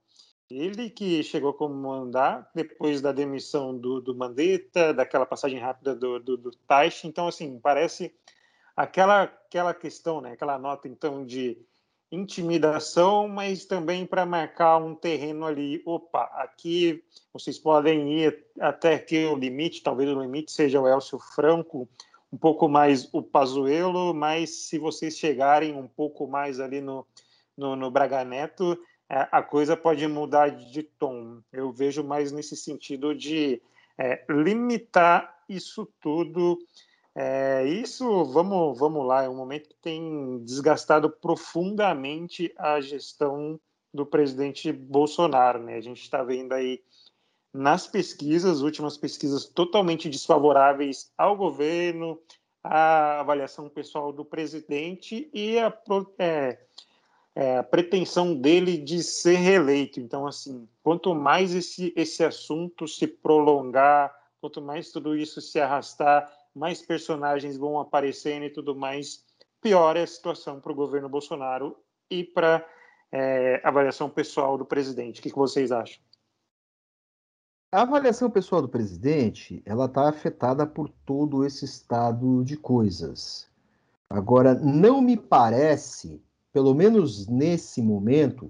[0.50, 6.20] Ele que chegou a comandar depois da demissão do, do Mandetta, daquela passagem rápida do,
[6.20, 6.50] do, do.
[7.04, 8.14] Então, assim, parece
[8.76, 11.58] aquela, aquela questão, né, aquela nota, então, de
[12.12, 15.82] intimidação, mas também para marcar um terreno ali.
[15.84, 17.02] Opa, aqui
[17.32, 21.88] vocês podem ir até que o limite, talvez o limite seja o Elcio Franco,
[22.32, 27.06] um pouco mais o Pazuello, mas se vocês chegarem um pouco mais ali no,
[27.56, 28.78] no, no Braga Neto,
[29.08, 31.40] a coisa pode mudar de tom.
[31.52, 33.60] Eu vejo mais nesse sentido de
[33.98, 36.58] é, limitar isso tudo
[37.16, 43.60] é, isso, vamos, vamos lá, é um momento que tem desgastado profundamente a gestão
[43.92, 45.62] do presidente Bolsonaro.
[45.62, 45.76] Né?
[45.76, 46.82] A gente está vendo aí
[47.52, 52.20] nas pesquisas, últimas pesquisas totalmente desfavoráveis ao governo,
[52.64, 55.72] a avaliação pessoal do presidente e a,
[56.18, 56.58] é,
[57.34, 60.00] é, a pretensão dele de ser reeleito.
[60.00, 66.30] Então, assim, quanto mais esse, esse assunto se prolongar, quanto mais tudo isso se arrastar,
[66.54, 69.24] mais personagens vão aparecendo e tudo mais,
[69.60, 71.76] pior é a situação para o governo Bolsonaro
[72.08, 72.64] e para
[73.10, 75.20] é, avaliação pessoal do presidente.
[75.20, 76.02] O que, que vocês acham?
[77.72, 83.50] A avaliação pessoal do presidente, ela está afetada por todo esse estado de coisas.
[84.08, 86.22] Agora, não me parece,
[86.54, 88.48] pelo menos nesse momento,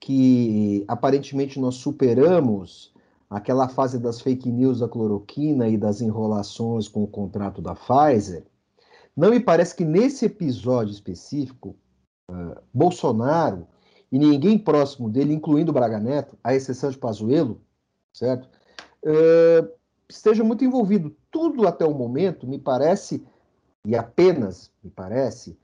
[0.00, 2.94] que aparentemente nós superamos
[3.28, 8.46] aquela fase das fake news da cloroquina e das enrolações com o contrato da Pfizer,
[9.14, 11.76] não me parece que nesse episódio específico,
[12.30, 13.66] uh, Bolsonaro
[14.10, 17.60] e ninguém próximo dele, incluindo Braga Neto, à exceção de Pazuello,
[18.14, 18.48] certo?
[19.04, 19.70] Uh,
[20.08, 21.14] esteja muito envolvido.
[21.30, 23.22] Tudo até o momento me parece,
[23.84, 25.58] e apenas me parece,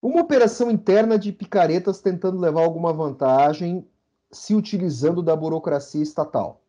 [0.00, 3.86] uma operação interna de picaretas tentando levar alguma vantagem
[4.30, 6.62] se utilizando da burocracia estatal.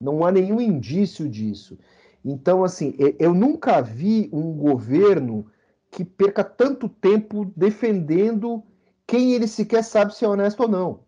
[0.00, 1.78] Não há nenhum indício disso.
[2.24, 5.50] Então, assim, eu nunca vi um governo
[5.90, 8.62] que perca tanto tempo defendendo
[9.06, 11.00] quem ele sequer sabe se é honesto ou não.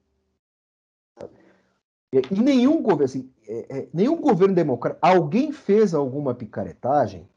[2.13, 7.29] E nenhum governo, assim, é, é, nenhum governo democrático, alguém fez alguma picaretagem,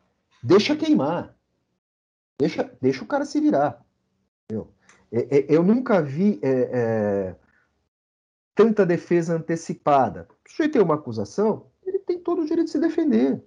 [0.42, 1.36] deixa queimar.
[2.40, 3.86] Deixa, deixa o cara se virar.
[4.52, 4.68] Eu,
[5.12, 7.36] é, é, eu nunca vi é, é
[8.56, 10.28] tanta defesa antecipada.
[10.46, 13.44] O sujeito tem uma acusação, ele tem todo o direito de se defender.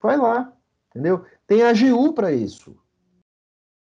[0.00, 0.52] Vai lá,
[0.90, 1.24] entendeu?
[1.46, 2.76] Tem a AGU para isso.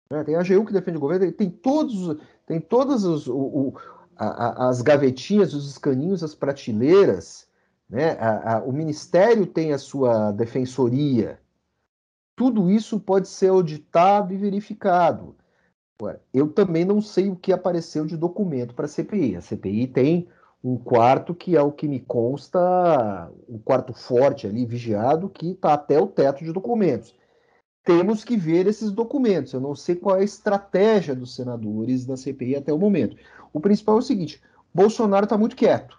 [0.10, 0.24] Né?
[0.24, 3.74] Tem a AGU que defende o governo, tem todos, tem todas os, o, o,
[4.16, 7.48] a, as gavetinhas, os escaninhos, as prateleiras.
[7.90, 8.12] Né?
[8.20, 11.40] A, a, o Ministério tem a sua defensoria.
[12.36, 15.36] Tudo isso pode ser auditado e verificado.
[16.34, 19.38] Eu também não sei o que apareceu de documento para a CPI.
[19.38, 20.28] A CPI tem
[20.64, 25.74] um quarto que é o que me consta, um quarto forte ali, vigiado, que está
[25.74, 27.16] até o teto de documentos.
[27.84, 29.54] Temos que ver esses documentos.
[29.54, 33.16] Eu não sei qual é a estratégia dos senadores da CPI até o momento.
[33.54, 34.42] O principal é o seguinte:
[34.74, 35.98] Bolsonaro está muito quieto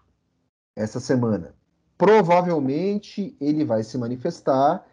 [0.74, 1.54] essa semana.
[1.96, 4.84] Provavelmente ele vai se manifestar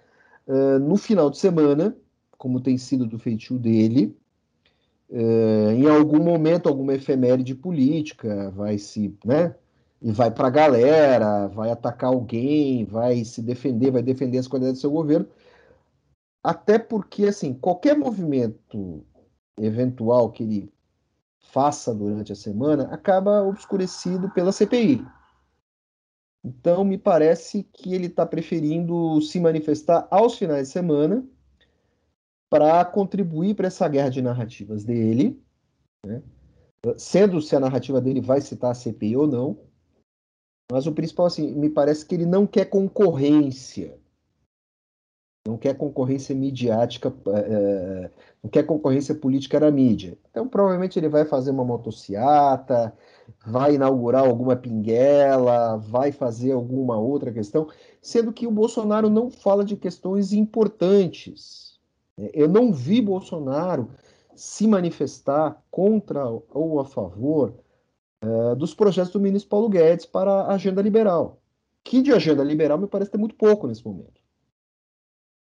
[0.47, 1.97] uh, no final de semana,
[2.37, 4.15] como tem sido do feitio dele,
[5.15, 9.55] é, em algum momento, alguma efeméride política vai se, né?
[10.01, 14.79] E vai para a galera, vai atacar alguém, vai se defender, vai defender as qualidades
[14.79, 15.27] do seu governo.
[16.43, 19.05] Até porque, assim, qualquer movimento
[19.57, 20.73] eventual que ele
[21.39, 25.05] faça durante a semana acaba obscurecido pela CPI.
[26.43, 31.23] Então, me parece que ele está preferindo se manifestar aos finais de semana
[32.53, 35.41] para contribuir para essa guerra de narrativas dele,
[36.05, 36.21] né?
[36.97, 39.57] sendo se a narrativa dele vai citar a CPI ou não.
[40.71, 43.97] Mas o principal, assim, me parece que ele não quer concorrência.
[45.47, 48.11] Não quer concorrência midiática, é,
[48.43, 50.15] não quer concorrência política na mídia.
[50.29, 52.93] Então, provavelmente ele vai fazer uma motociata,
[53.43, 57.67] vai inaugurar alguma pinguela, vai fazer alguma outra questão,
[57.99, 61.72] sendo que o Bolsonaro não fala de questões importantes.
[62.17, 63.89] É, eu não vi Bolsonaro
[64.35, 67.53] se manifestar contra ou a favor
[68.23, 71.41] uh, dos projetos do ministro Paulo Guedes para a agenda liberal,
[71.83, 74.23] que de agenda liberal me parece ter muito pouco nesse momento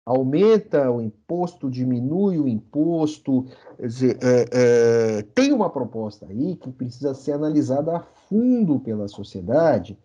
[0.04, 3.46] aumenta o imposto, diminui o imposto.
[3.80, 9.98] Dizer, é, é, tem uma proposta aí que precisa ser analisada a fundo pela sociedade,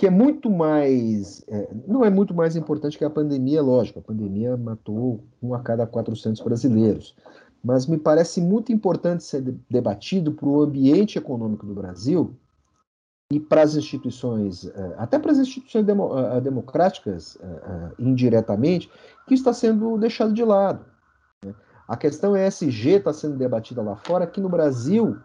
[0.00, 1.44] que é muito mais.
[1.46, 3.98] É, não é muito mais importante que a pandemia, lógico.
[3.98, 7.14] A pandemia matou um a cada 400 brasileiros.
[7.62, 12.34] Mas me parece muito importante ser debatido para o ambiente econômico do Brasil
[13.30, 17.36] e para as instituições, eh, até para as instituições demo, eh, eh, democráticas,
[17.98, 18.90] indiretamente,
[19.28, 20.82] que está sendo deixado de lado.
[21.44, 21.54] Né?
[21.86, 25.18] A questão ESG está sendo debatida lá fora, aqui no Brasil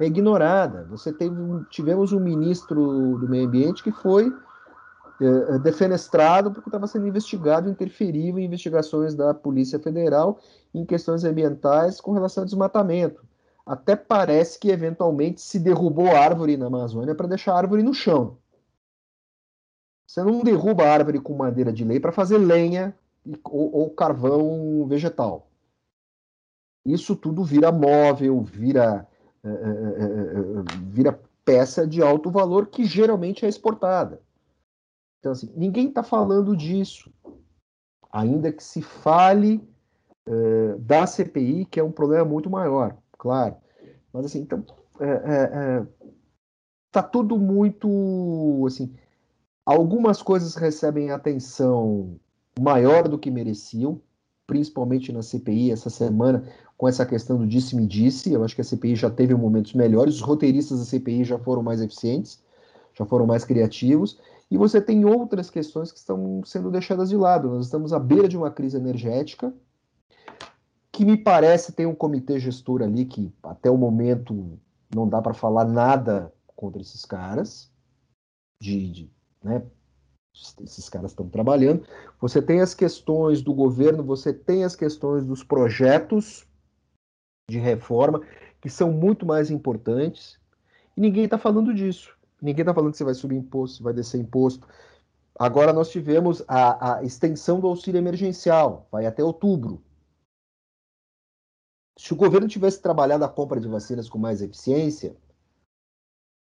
[0.00, 0.84] é ignorada.
[0.90, 1.34] Você teve,
[1.70, 4.32] tivemos um ministro do meio ambiente que foi
[5.20, 10.38] é, defenestrado porque estava sendo investigado, interferiu em investigações da Polícia Federal
[10.74, 13.28] em questões ambientais com relação ao desmatamento
[13.68, 18.38] até parece que eventualmente se derrubou árvore na Amazônia para deixar a árvore no chão.
[20.06, 22.96] Você não derruba a árvore com madeira de lei para fazer lenha
[23.44, 25.50] ou, ou, carvão vegetal.
[26.82, 29.17] Isso tudo vira móvel, vira, é, é, é,
[30.90, 34.20] vira peça de alto valor que geralmente é exportada.
[35.18, 37.10] Então, assim, ninguém está falando disso.
[38.12, 39.66] Ainda que se fale
[40.80, 43.56] da CPI, que é um problema muito maior claro.
[44.12, 44.64] Mas assim, então,
[45.00, 45.86] é, é, é,
[46.90, 48.94] tá tudo muito, assim,
[49.66, 52.18] algumas coisas recebem atenção
[52.58, 54.00] maior do que mereciam,
[54.46, 56.48] principalmente na CPI essa semana,
[56.78, 58.32] com essa questão do disse-me-disse.
[58.32, 61.62] Eu acho que a CPI já teve momentos melhores, os roteiristas da CPI já foram
[61.62, 62.40] mais eficientes,
[62.94, 64.18] já foram mais criativos,
[64.50, 67.48] e você tem outras questões que estão sendo deixadas de lado.
[67.48, 69.52] Nós estamos à beira de uma crise energética,
[70.92, 74.58] que me parece tem um comitê gestor ali que até o momento
[74.94, 77.70] não dá para falar nada contra esses caras,
[78.62, 79.10] de, de
[79.42, 79.62] né,
[80.62, 81.84] esses caras estão trabalhando.
[82.20, 86.47] Você tem as questões do governo, você tem as questões dos projetos
[87.48, 88.20] de reforma,
[88.60, 90.38] que são muito mais importantes,
[90.96, 92.16] e ninguém está falando disso.
[92.40, 94.68] Ninguém está falando que você vai subir imposto, vai descer imposto.
[95.38, 99.82] Agora nós tivemos a, a extensão do auxílio emergencial, vai até outubro.
[101.98, 105.16] Se o governo tivesse trabalhado a compra de vacinas com mais eficiência,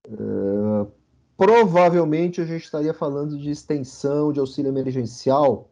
[0.08, 0.90] uh,
[1.36, 5.70] provavelmente a gente estaria falando de extensão de auxílio emergencial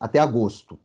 [0.00, 0.78] até agosto.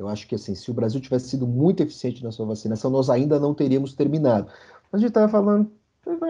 [0.00, 3.10] Eu acho que assim, se o Brasil tivesse sido muito eficiente na sua vacinação, nós
[3.10, 4.50] ainda não teríamos terminado.
[4.90, 5.70] a gente estava falando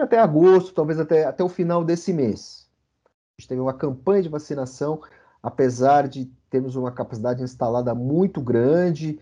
[0.01, 2.67] até agosto, talvez até, até o final desse mês.
[3.05, 5.01] A gente teve uma campanha de vacinação,
[5.41, 9.17] apesar de termos uma capacidade instalada muito grande,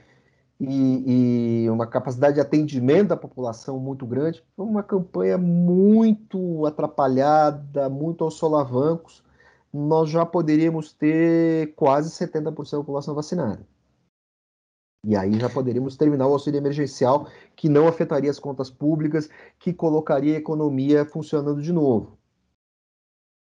[0.60, 4.43] e, e, uma capacidade de atendimento da população muito grande.
[4.58, 9.24] Foi uma campanha muito atrapalhada, muito aos solavancos.
[9.72, 13.66] Nós já poderíamos ter quase 70% da população vacinada.
[15.06, 19.74] E aí já poderíamos terminar o auxílio emergencial, que não afetaria as contas públicas, que
[19.74, 22.18] colocaria a economia funcionando de novo.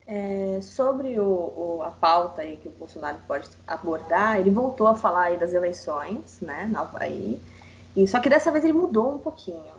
[0.06, 4.96] É, sobre o, o, a pauta aí que o Bolsonaro pode abordar, ele voltou a
[4.96, 7.41] falar aí das eleições, né, na Havaí,
[7.96, 9.74] e só que dessa vez ele mudou um pouquinho.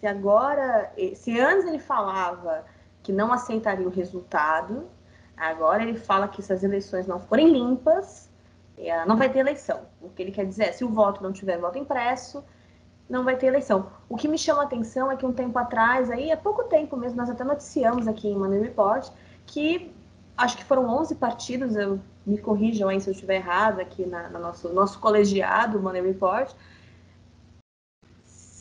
[0.00, 2.64] Se agora, se antes ele falava
[3.02, 4.84] que não aceitaria o resultado,
[5.36, 8.25] agora ele fala que se as eleições não forem limpas,
[9.06, 9.82] não vai ter eleição.
[10.00, 12.44] O que ele quer dizer é, se o voto não tiver voto impresso,
[13.08, 13.90] não vai ter eleição.
[14.08, 16.96] O que me chama a atenção é que um tempo atrás, aí há pouco tempo
[16.96, 19.08] mesmo, nós até noticiamos aqui em Money Report,
[19.46, 19.92] que
[20.36, 24.28] acho que foram 11 partidos, eu, me corrijam aí se eu estiver errado aqui na,
[24.28, 26.52] no nosso, nosso colegiado, Money Report,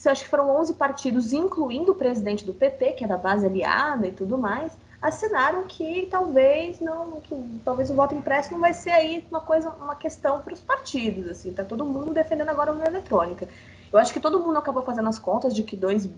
[0.08, 4.08] acho que foram 11 partidos, incluindo o presidente do PP, que é da base aliada
[4.08, 8.90] e tudo mais, assinaram que talvez não, que talvez o voto impresso não vai ser
[8.90, 12.74] aí uma coisa, uma questão para os partidos, assim, tá todo mundo defendendo agora a
[12.74, 13.48] urna eletrônica.
[13.94, 16.10] Eu acho que todo mundo acabou fazendo as contas de que 2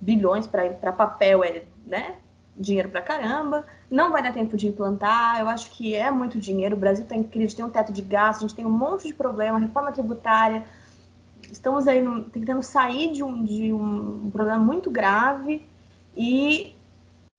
[0.00, 2.16] bilhões para papel é né,
[2.56, 6.74] dinheiro para caramba, não vai dar tempo de implantar, eu acho que é muito dinheiro,
[6.74, 9.14] o Brasil tem crise, tem um teto de gasto, a gente tem um monte de
[9.14, 10.64] problema, reforma tributária,
[11.50, 15.68] estamos aí no, tentando sair de um, de um problema muito grave
[16.16, 16.74] e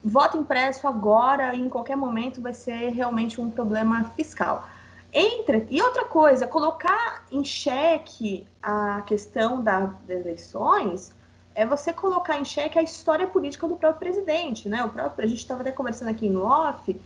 [0.04, 4.68] voto impresso agora, em qualquer momento, vai ser realmente um problema fiscal.
[5.14, 11.14] Entre, e outra coisa, colocar em xeque a questão das eleições
[11.56, 14.84] é você colocar em xeque a história política do próprio presidente, né?
[14.84, 17.00] O próprio, a gente estava até conversando aqui no off,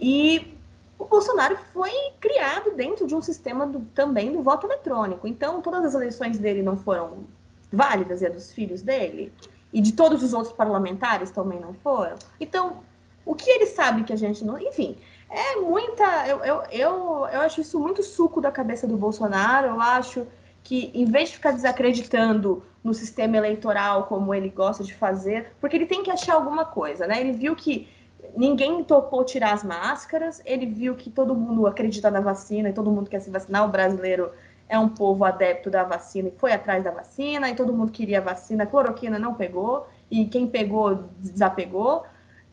[0.00, 0.56] e
[0.96, 5.26] o Bolsonaro foi criado dentro de um sistema do, também do voto eletrônico.
[5.26, 7.24] Então, todas as eleições dele não foram
[7.72, 9.32] válidas, e a dos filhos dele,
[9.72, 12.16] e de todos os outros parlamentares também não foram.
[12.40, 12.78] Então,
[13.24, 14.58] o que ele sabe que a gente não.
[14.58, 14.96] Enfim,
[15.28, 16.26] é muita.
[16.26, 19.68] Eu, eu, eu, eu acho isso muito suco da cabeça do Bolsonaro.
[19.68, 20.26] Eu acho
[20.62, 25.76] que, em vez de ficar desacreditando no sistema eleitoral como ele gosta de fazer, porque
[25.76, 27.20] ele tem que achar alguma coisa, né?
[27.20, 27.88] Ele viu que
[28.36, 32.90] ninguém topou tirar as máscaras, ele viu que todo mundo acredita na vacina e todo
[32.90, 34.30] mundo quer se vacinar, o brasileiro
[34.70, 38.20] é um povo adepto da vacina e foi atrás da vacina, e todo mundo queria
[38.20, 42.04] vacina, a cloroquina não pegou, e quem pegou desapegou.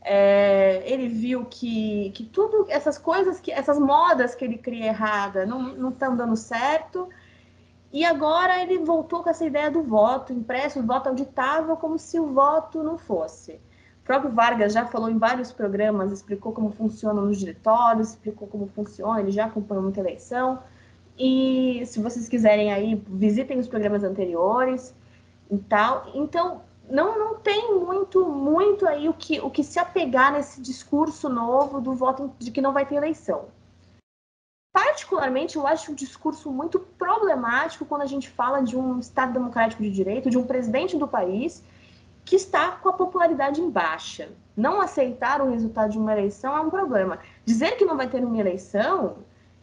[0.01, 5.45] É, ele viu que, que tudo essas coisas, que essas modas que ele cria errada
[5.45, 7.07] não estão dando certo,
[7.93, 12.33] e agora ele voltou com essa ideia do voto impresso, voto auditável, como se o
[12.33, 13.61] voto não fosse.
[14.01, 18.67] O próprio Vargas já falou em vários programas, explicou como funciona nos diretórios, explicou como
[18.67, 20.59] funciona, ele já acompanhou muita eleição.
[21.17, 24.93] E se vocês quiserem aí, visitem os programas anteriores
[25.49, 26.11] e tal.
[26.13, 31.27] Então, não, não tem muito muito aí o que, o que se apegar nesse discurso
[31.27, 33.45] novo do voto de que não vai ter eleição
[34.77, 39.81] particularmente, eu acho um discurso muito problemático quando a gente fala de um Estado democrático
[39.81, 41.63] de direito, de um presidente do país
[42.23, 44.29] que está com a popularidade em baixa.
[44.55, 47.17] Não aceitar o resultado de uma eleição é um problema.
[47.43, 49.17] Dizer que não vai ter uma eleição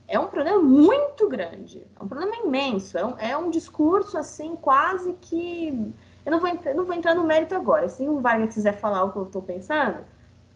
[0.07, 4.57] é um problema muito grande, é um problema imenso, é um, é um discurso assim
[4.57, 5.93] quase que
[6.25, 7.89] eu não vou, não vou entrar no mérito agora.
[7.89, 9.99] Se o Vargas quiser falar o que eu estou pensando,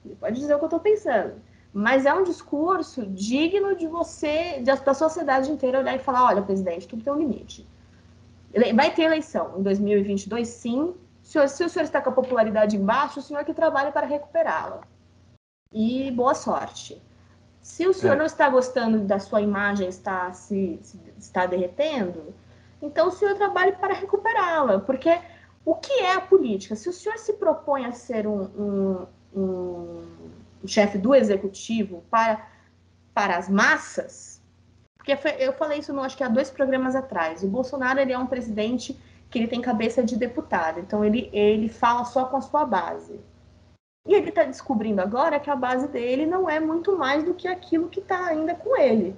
[0.05, 1.35] ele pode dizer o que eu estou pensando
[1.73, 6.89] mas é um discurso digno de você, da sociedade inteira olhar e falar: olha, presidente,
[6.89, 7.69] tudo tem um limite.
[8.75, 10.95] Vai ter eleição em 2022, sim.
[11.23, 14.07] Se o, se o senhor está com a popularidade embaixo, o senhor que trabalhe para
[14.07, 14.81] recuperá-la.
[15.73, 17.01] E boa sorte.
[17.69, 18.17] Se o senhor é.
[18.17, 22.35] não está gostando da sua imagem, está se, se está derretendo,
[22.81, 24.81] então o senhor trabalhe para recuperá-la.
[24.81, 25.21] Porque
[25.67, 26.75] o que é a política?
[26.75, 29.07] Se o senhor se propõe a ser um,
[29.37, 30.07] um,
[30.65, 32.49] um chefe do executivo para,
[33.13, 34.43] para as massas,
[34.97, 37.43] porque eu falei isso, no, acho que há dois programas atrás.
[37.43, 38.99] O Bolsonaro ele é um presidente
[39.29, 43.21] que ele tem cabeça de deputado, então ele, ele fala só com a sua base.
[44.09, 47.47] E ele está descobrindo agora que a base dele não é muito mais do que
[47.47, 49.15] aquilo que está ainda com ele.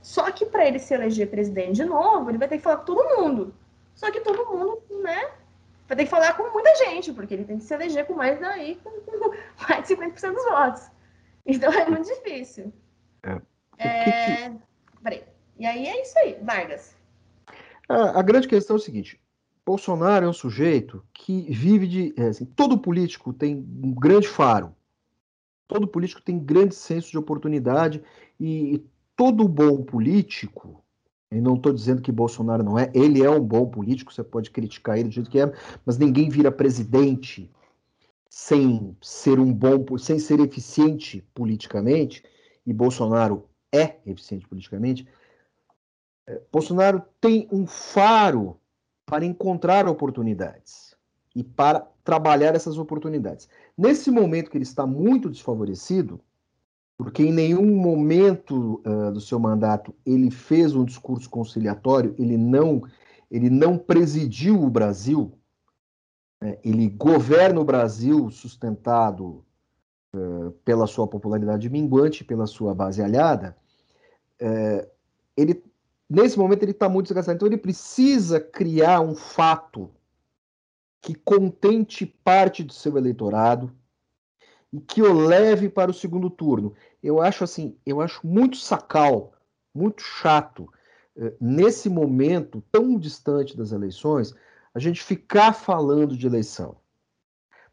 [0.00, 2.84] Só que para ele se eleger presidente de novo, ele vai ter que falar com
[2.84, 3.52] todo mundo.
[3.96, 5.28] Só que todo mundo, né,
[5.88, 8.38] vai ter que falar com muita gente, porque ele tem que se eleger com mais
[8.38, 8.90] daí, com,
[9.68, 10.90] mais de 50% dos votos.
[11.44, 12.72] Então é muito difícil.
[13.24, 13.84] É.
[13.84, 14.52] é...
[15.02, 15.24] Peraí.
[15.58, 16.94] E aí é isso aí, Vargas.
[17.88, 19.20] A, a, grande questão é o seguinte:
[19.66, 22.14] Bolsonaro é um sujeito que vive de.
[22.16, 24.74] É, assim, todo político tem um grande faro.
[25.66, 28.00] Todo político tem grande senso de oportunidade
[28.38, 28.86] e, e
[29.16, 30.84] todo bom político
[31.30, 34.50] e não estou dizendo que Bolsonaro não é, ele é um bom político, você pode
[34.50, 35.52] criticar ele do jeito que é,
[35.84, 37.50] mas ninguém vira presidente
[38.28, 42.22] sem ser um bom, sem ser eficiente politicamente,
[42.64, 45.06] e Bolsonaro é eficiente politicamente.
[46.26, 48.60] É, Bolsonaro tem um faro
[49.06, 50.96] para encontrar oportunidades
[51.34, 53.48] e para trabalhar essas oportunidades.
[53.78, 56.20] Nesse momento que ele está muito desfavorecido,
[56.98, 62.82] porque em nenhum momento uh, do seu mandato ele fez um discurso conciliatório, ele não,
[63.30, 65.32] ele não presidiu o Brasil,
[66.40, 66.58] né?
[66.64, 69.44] ele governa o Brasil sustentado
[70.14, 73.56] uh, pela sua popularidade minguante, pela sua base aliada.
[74.40, 74.88] Uh,
[75.36, 75.62] ele,
[76.08, 79.90] nesse momento ele está muito desgastado, então ele precisa criar um fato
[81.00, 83.72] que contente parte do seu eleitorado,
[84.72, 86.74] e que o leve para o segundo turno.
[87.02, 89.32] Eu acho assim, eu acho muito sacal,
[89.74, 90.70] muito chato,
[91.16, 94.34] eh, nesse momento tão distante das eleições,
[94.74, 96.76] a gente ficar falando de eleição.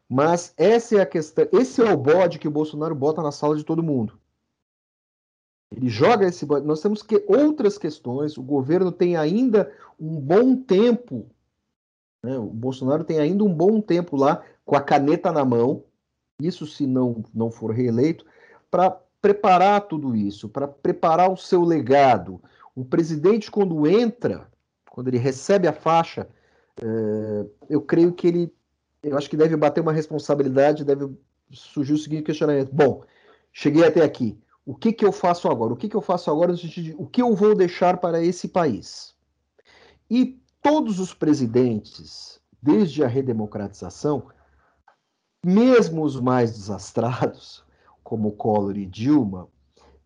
[0.08, 3.56] Mas essa é a questão, esse é o bode que o Bolsonaro bota na sala
[3.56, 4.18] de todo mundo.
[5.76, 6.46] Ele joga esse.
[6.46, 8.38] Nós temos que outras questões.
[8.38, 11.26] O governo tem ainda um bom tempo.
[12.22, 12.38] Né?
[12.38, 15.84] O Bolsonaro tem ainda um bom tempo lá com a caneta na mão.
[16.40, 18.24] Isso se não, não for reeleito,
[18.70, 22.40] para preparar tudo isso, para preparar o seu legado.
[22.76, 24.48] Um presidente, quando entra,
[24.90, 26.28] quando ele recebe a faixa,
[26.82, 28.52] é, eu creio que ele,
[29.02, 31.08] eu acho que deve bater uma responsabilidade, deve
[31.52, 33.04] surgir o seguinte questionamento: bom,
[33.52, 34.36] cheguei até aqui,
[34.66, 35.72] o que, que eu faço agora?
[35.72, 38.22] O que, que eu faço agora no sentido de o que eu vou deixar para
[38.22, 39.14] esse país?
[40.10, 44.26] E todos os presidentes, desde a redemocratização,
[45.44, 47.62] mesmo os mais desastrados,
[48.02, 49.48] como Collor e Dilma,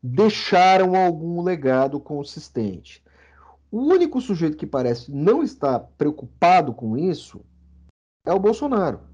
[0.03, 3.03] deixaram algum legado consistente.
[3.71, 7.45] O único sujeito que parece não estar preocupado com isso
[8.25, 9.08] é o Bolsonaro.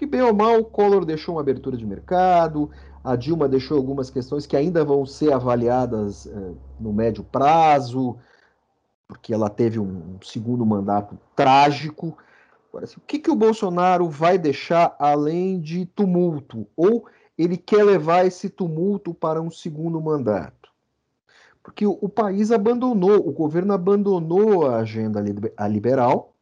[0.00, 2.70] Porque, bem ou mal, o Collor deixou uma abertura de mercado,
[3.04, 8.16] a Dilma deixou algumas questões que ainda vão ser avaliadas eh, no médio prazo,
[9.06, 12.16] porque ela teve um segundo mandato trágico.
[12.70, 16.66] Agora, assim, o que, que o Bolsonaro vai deixar além de tumulto?
[16.74, 17.04] Ou
[17.36, 20.70] ele quer levar esse tumulto para um segundo mandato?
[21.62, 25.22] Porque o, o país abandonou, o governo abandonou a agenda
[25.68, 26.34] liberal.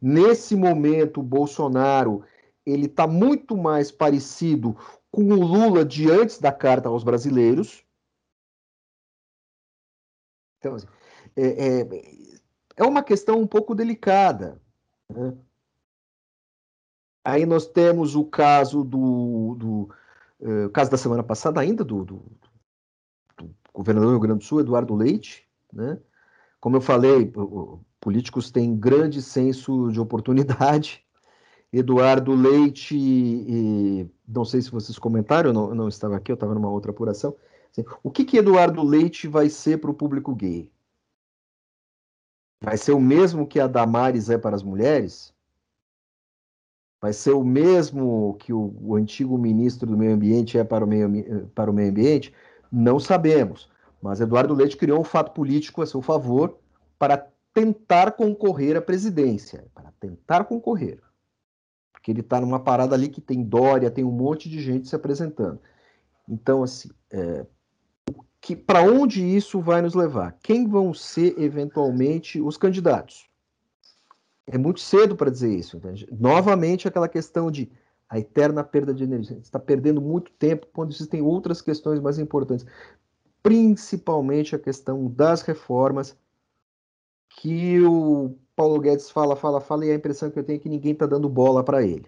[0.00, 2.24] Nesse momento, o Bolsonaro
[2.64, 4.76] ele está muito mais parecido
[5.10, 7.84] com o Lula de antes da carta aos brasileiros.
[10.58, 10.86] Então, assim,
[11.36, 12.32] é, é,
[12.76, 14.60] é uma questão um pouco delicada.
[15.08, 15.36] Né?
[17.24, 19.94] Aí nós temos o caso do, do
[20.40, 22.22] uh, caso da semana passada ainda do, do,
[23.36, 26.00] do, governador do Rio Grande do Sul, Eduardo Leite, né?
[26.60, 27.32] Como eu falei,
[28.02, 31.04] políticos têm grande senso de oportunidade.
[31.72, 36.34] Eduardo Leite, e, não sei se vocês comentaram, eu não, eu não estava aqui, eu
[36.34, 37.34] estava numa outra apuração.
[37.70, 40.70] Assim, o que, que Eduardo Leite vai ser para o público gay?
[42.60, 45.32] Vai ser o mesmo que a Damares é para as mulheres?
[47.00, 50.88] Vai ser o mesmo que o, o antigo ministro do Meio Ambiente é para o
[50.88, 52.34] meio, para o meio Ambiente?
[52.70, 53.70] Não sabemos.
[54.02, 56.58] Mas Eduardo Leite criou um fato político a seu favor
[56.98, 59.66] para tentar concorrer à presidência.
[59.74, 61.00] Para tentar concorrer.
[61.92, 64.96] Porque ele está numa parada ali que tem Dória, tem um monte de gente se
[64.96, 65.60] apresentando.
[66.28, 67.46] Então, assim, é,
[68.66, 70.36] para onde isso vai nos levar?
[70.42, 73.28] Quem vão ser eventualmente os candidatos?
[74.46, 75.76] É muito cedo para dizer isso.
[75.76, 76.08] Entende?
[76.10, 77.70] Novamente, aquela questão de
[78.12, 79.38] a eterna perda de energia.
[79.38, 82.66] Está perdendo muito tempo quando existem outras questões mais importantes,
[83.42, 86.14] principalmente a questão das reformas,
[87.36, 90.68] que o Paulo Guedes fala, fala, fala, e a impressão que eu tenho é que
[90.68, 92.06] ninguém está dando bola para ele.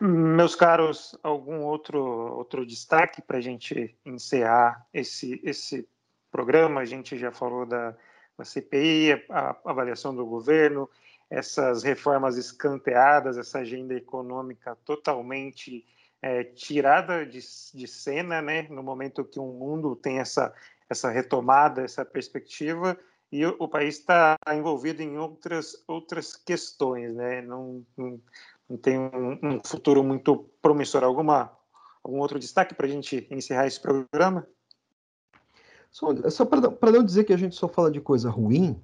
[0.00, 5.86] Meus caros, algum outro, outro destaque para a gente encerrar esse, esse
[6.30, 6.80] programa?
[6.80, 7.94] A gente já falou da,
[8.36, 10.88] da CPI, a, a avaliação do governo,
[11.28, 15.84] essas reformas escanteadas, essa agenda econômica totalmente
[16.22, 17.40] é, tirada de,
[17.74, 18.62] de cena, né?
[18.70, 20.54] no momento que o mundo tem essa,
[20.90, 22.98] essa retomada, essa perspectiva,
[23.30, 27.40] e o, o país está envolvido em outras, outras questões, né?
[27.42, 28.20] não, não
[28.70, 31.02] não tem um, um futuro muito promissor.
[31.02, 31.50] Alguma,
[32.04, 34.46] algum outro destaque para a gente encerrar esse programa?
[35.90, 38.80] Só, só para não dizer que a gente só fala de coisa ruim,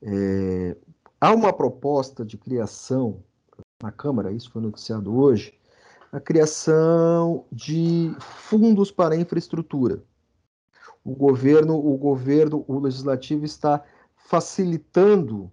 [0.00, 0.76] é,
[1.20, 3.24] há uma proposta de criação
[3.82, 5.58] na Câmara, isso foi noticiado hoje,
[6.12, 10.00] a criação de fundos para infraestrutura.
[11.04, 13.84] O governo, o governo, o legislativo está
[14.14, 15.50] facilitando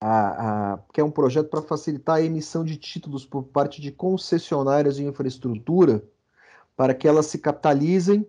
[0.00, 3.90] a, a, que é um projeto para facilitar a emissão de títulos por parte de
[3.90, 6.04] concessionárias de infraestrutura,
[6.76, 8.28] para que elas se capitalizem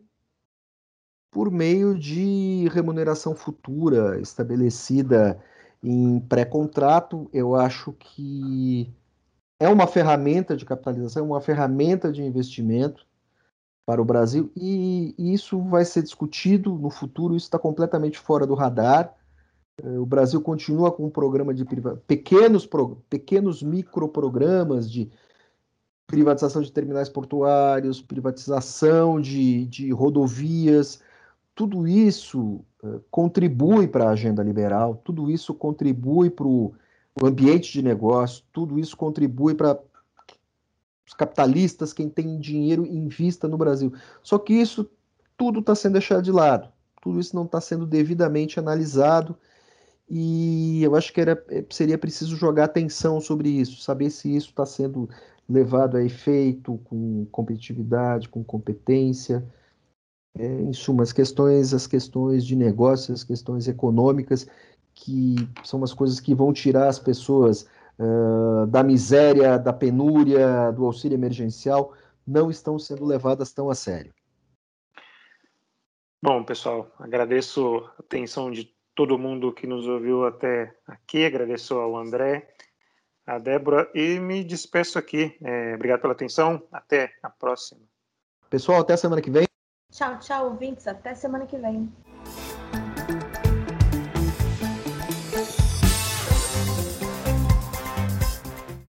[1.30, 5.38] por meio de remuneração futura estabelecida
[5.84, 7.30] em pré-contrato.
[7.34, 8.89] Eu acho que
[9.59, 13.05] é uma ferramenta de capitalização, é uma ferramenta de investimento
[13.86, 17.36] para o Brasil e, e isso vai ser discutido no futuro.
[17.36, 19.14] Isso está completamente fora do radar.
[19.82, 21.64] É, o Brasil continua com um programa de
[22.08, 22.68] pequenos,
[23.10, 25.12] pequenos microprogramas de
[26.08, 31.02] privatização de terminais portuários, privatização de, de rodovias.
[31.54, 36.74] Tudo isso uh, contribui para a agenda liberal, tudo isso contribui para o
[37.24, 39.80] ambiente de negócio, tudo isso contribui para
[41.08, 43.93] os capitalistas, quem tem dinheiro, invista no Brasil.
[44.24, 44.89] Só que isso
[45.38, 46.70] tudo está sendo deixado de lado,
[47.01, 49.38] tudo isso não está sendo devidamente analisado
[50.10, 54.49] e eu acho que era, eh, seria preciso jogar atenção sobre isso, saber se isso
[54.49, 55.10] está sendo
[55.49, 59.43] levado a efeito com competitividade, com competência.
[60.38, 64.45] É, em suma, as questões, as questões de negócio, as questões econômicas,
[64.93, 67.66] que são as coisas que vão tirar as pessoas
[68.00, 71.93] uh, da miséria, da penúria, do auxílio emergencial,
[72.26, 74.14] não estão sendo levadas tão a sério.
[76.22, 81.96] Bom, pessoal, agradeço a atenção de todo mundo que nos ouviu até aqui, agradeço ao
[81.96, 82.48] André,
[83.28, 85.38] a Débora e me despeço aqui.
[85.43, 87.82] É, obrigado pela atenção, até a próxima.
[88.50, 89.46] Pessoal, até semana que vem.
[89.91, 91.91] Tchau, tchau, ouvintes, até semana que vem.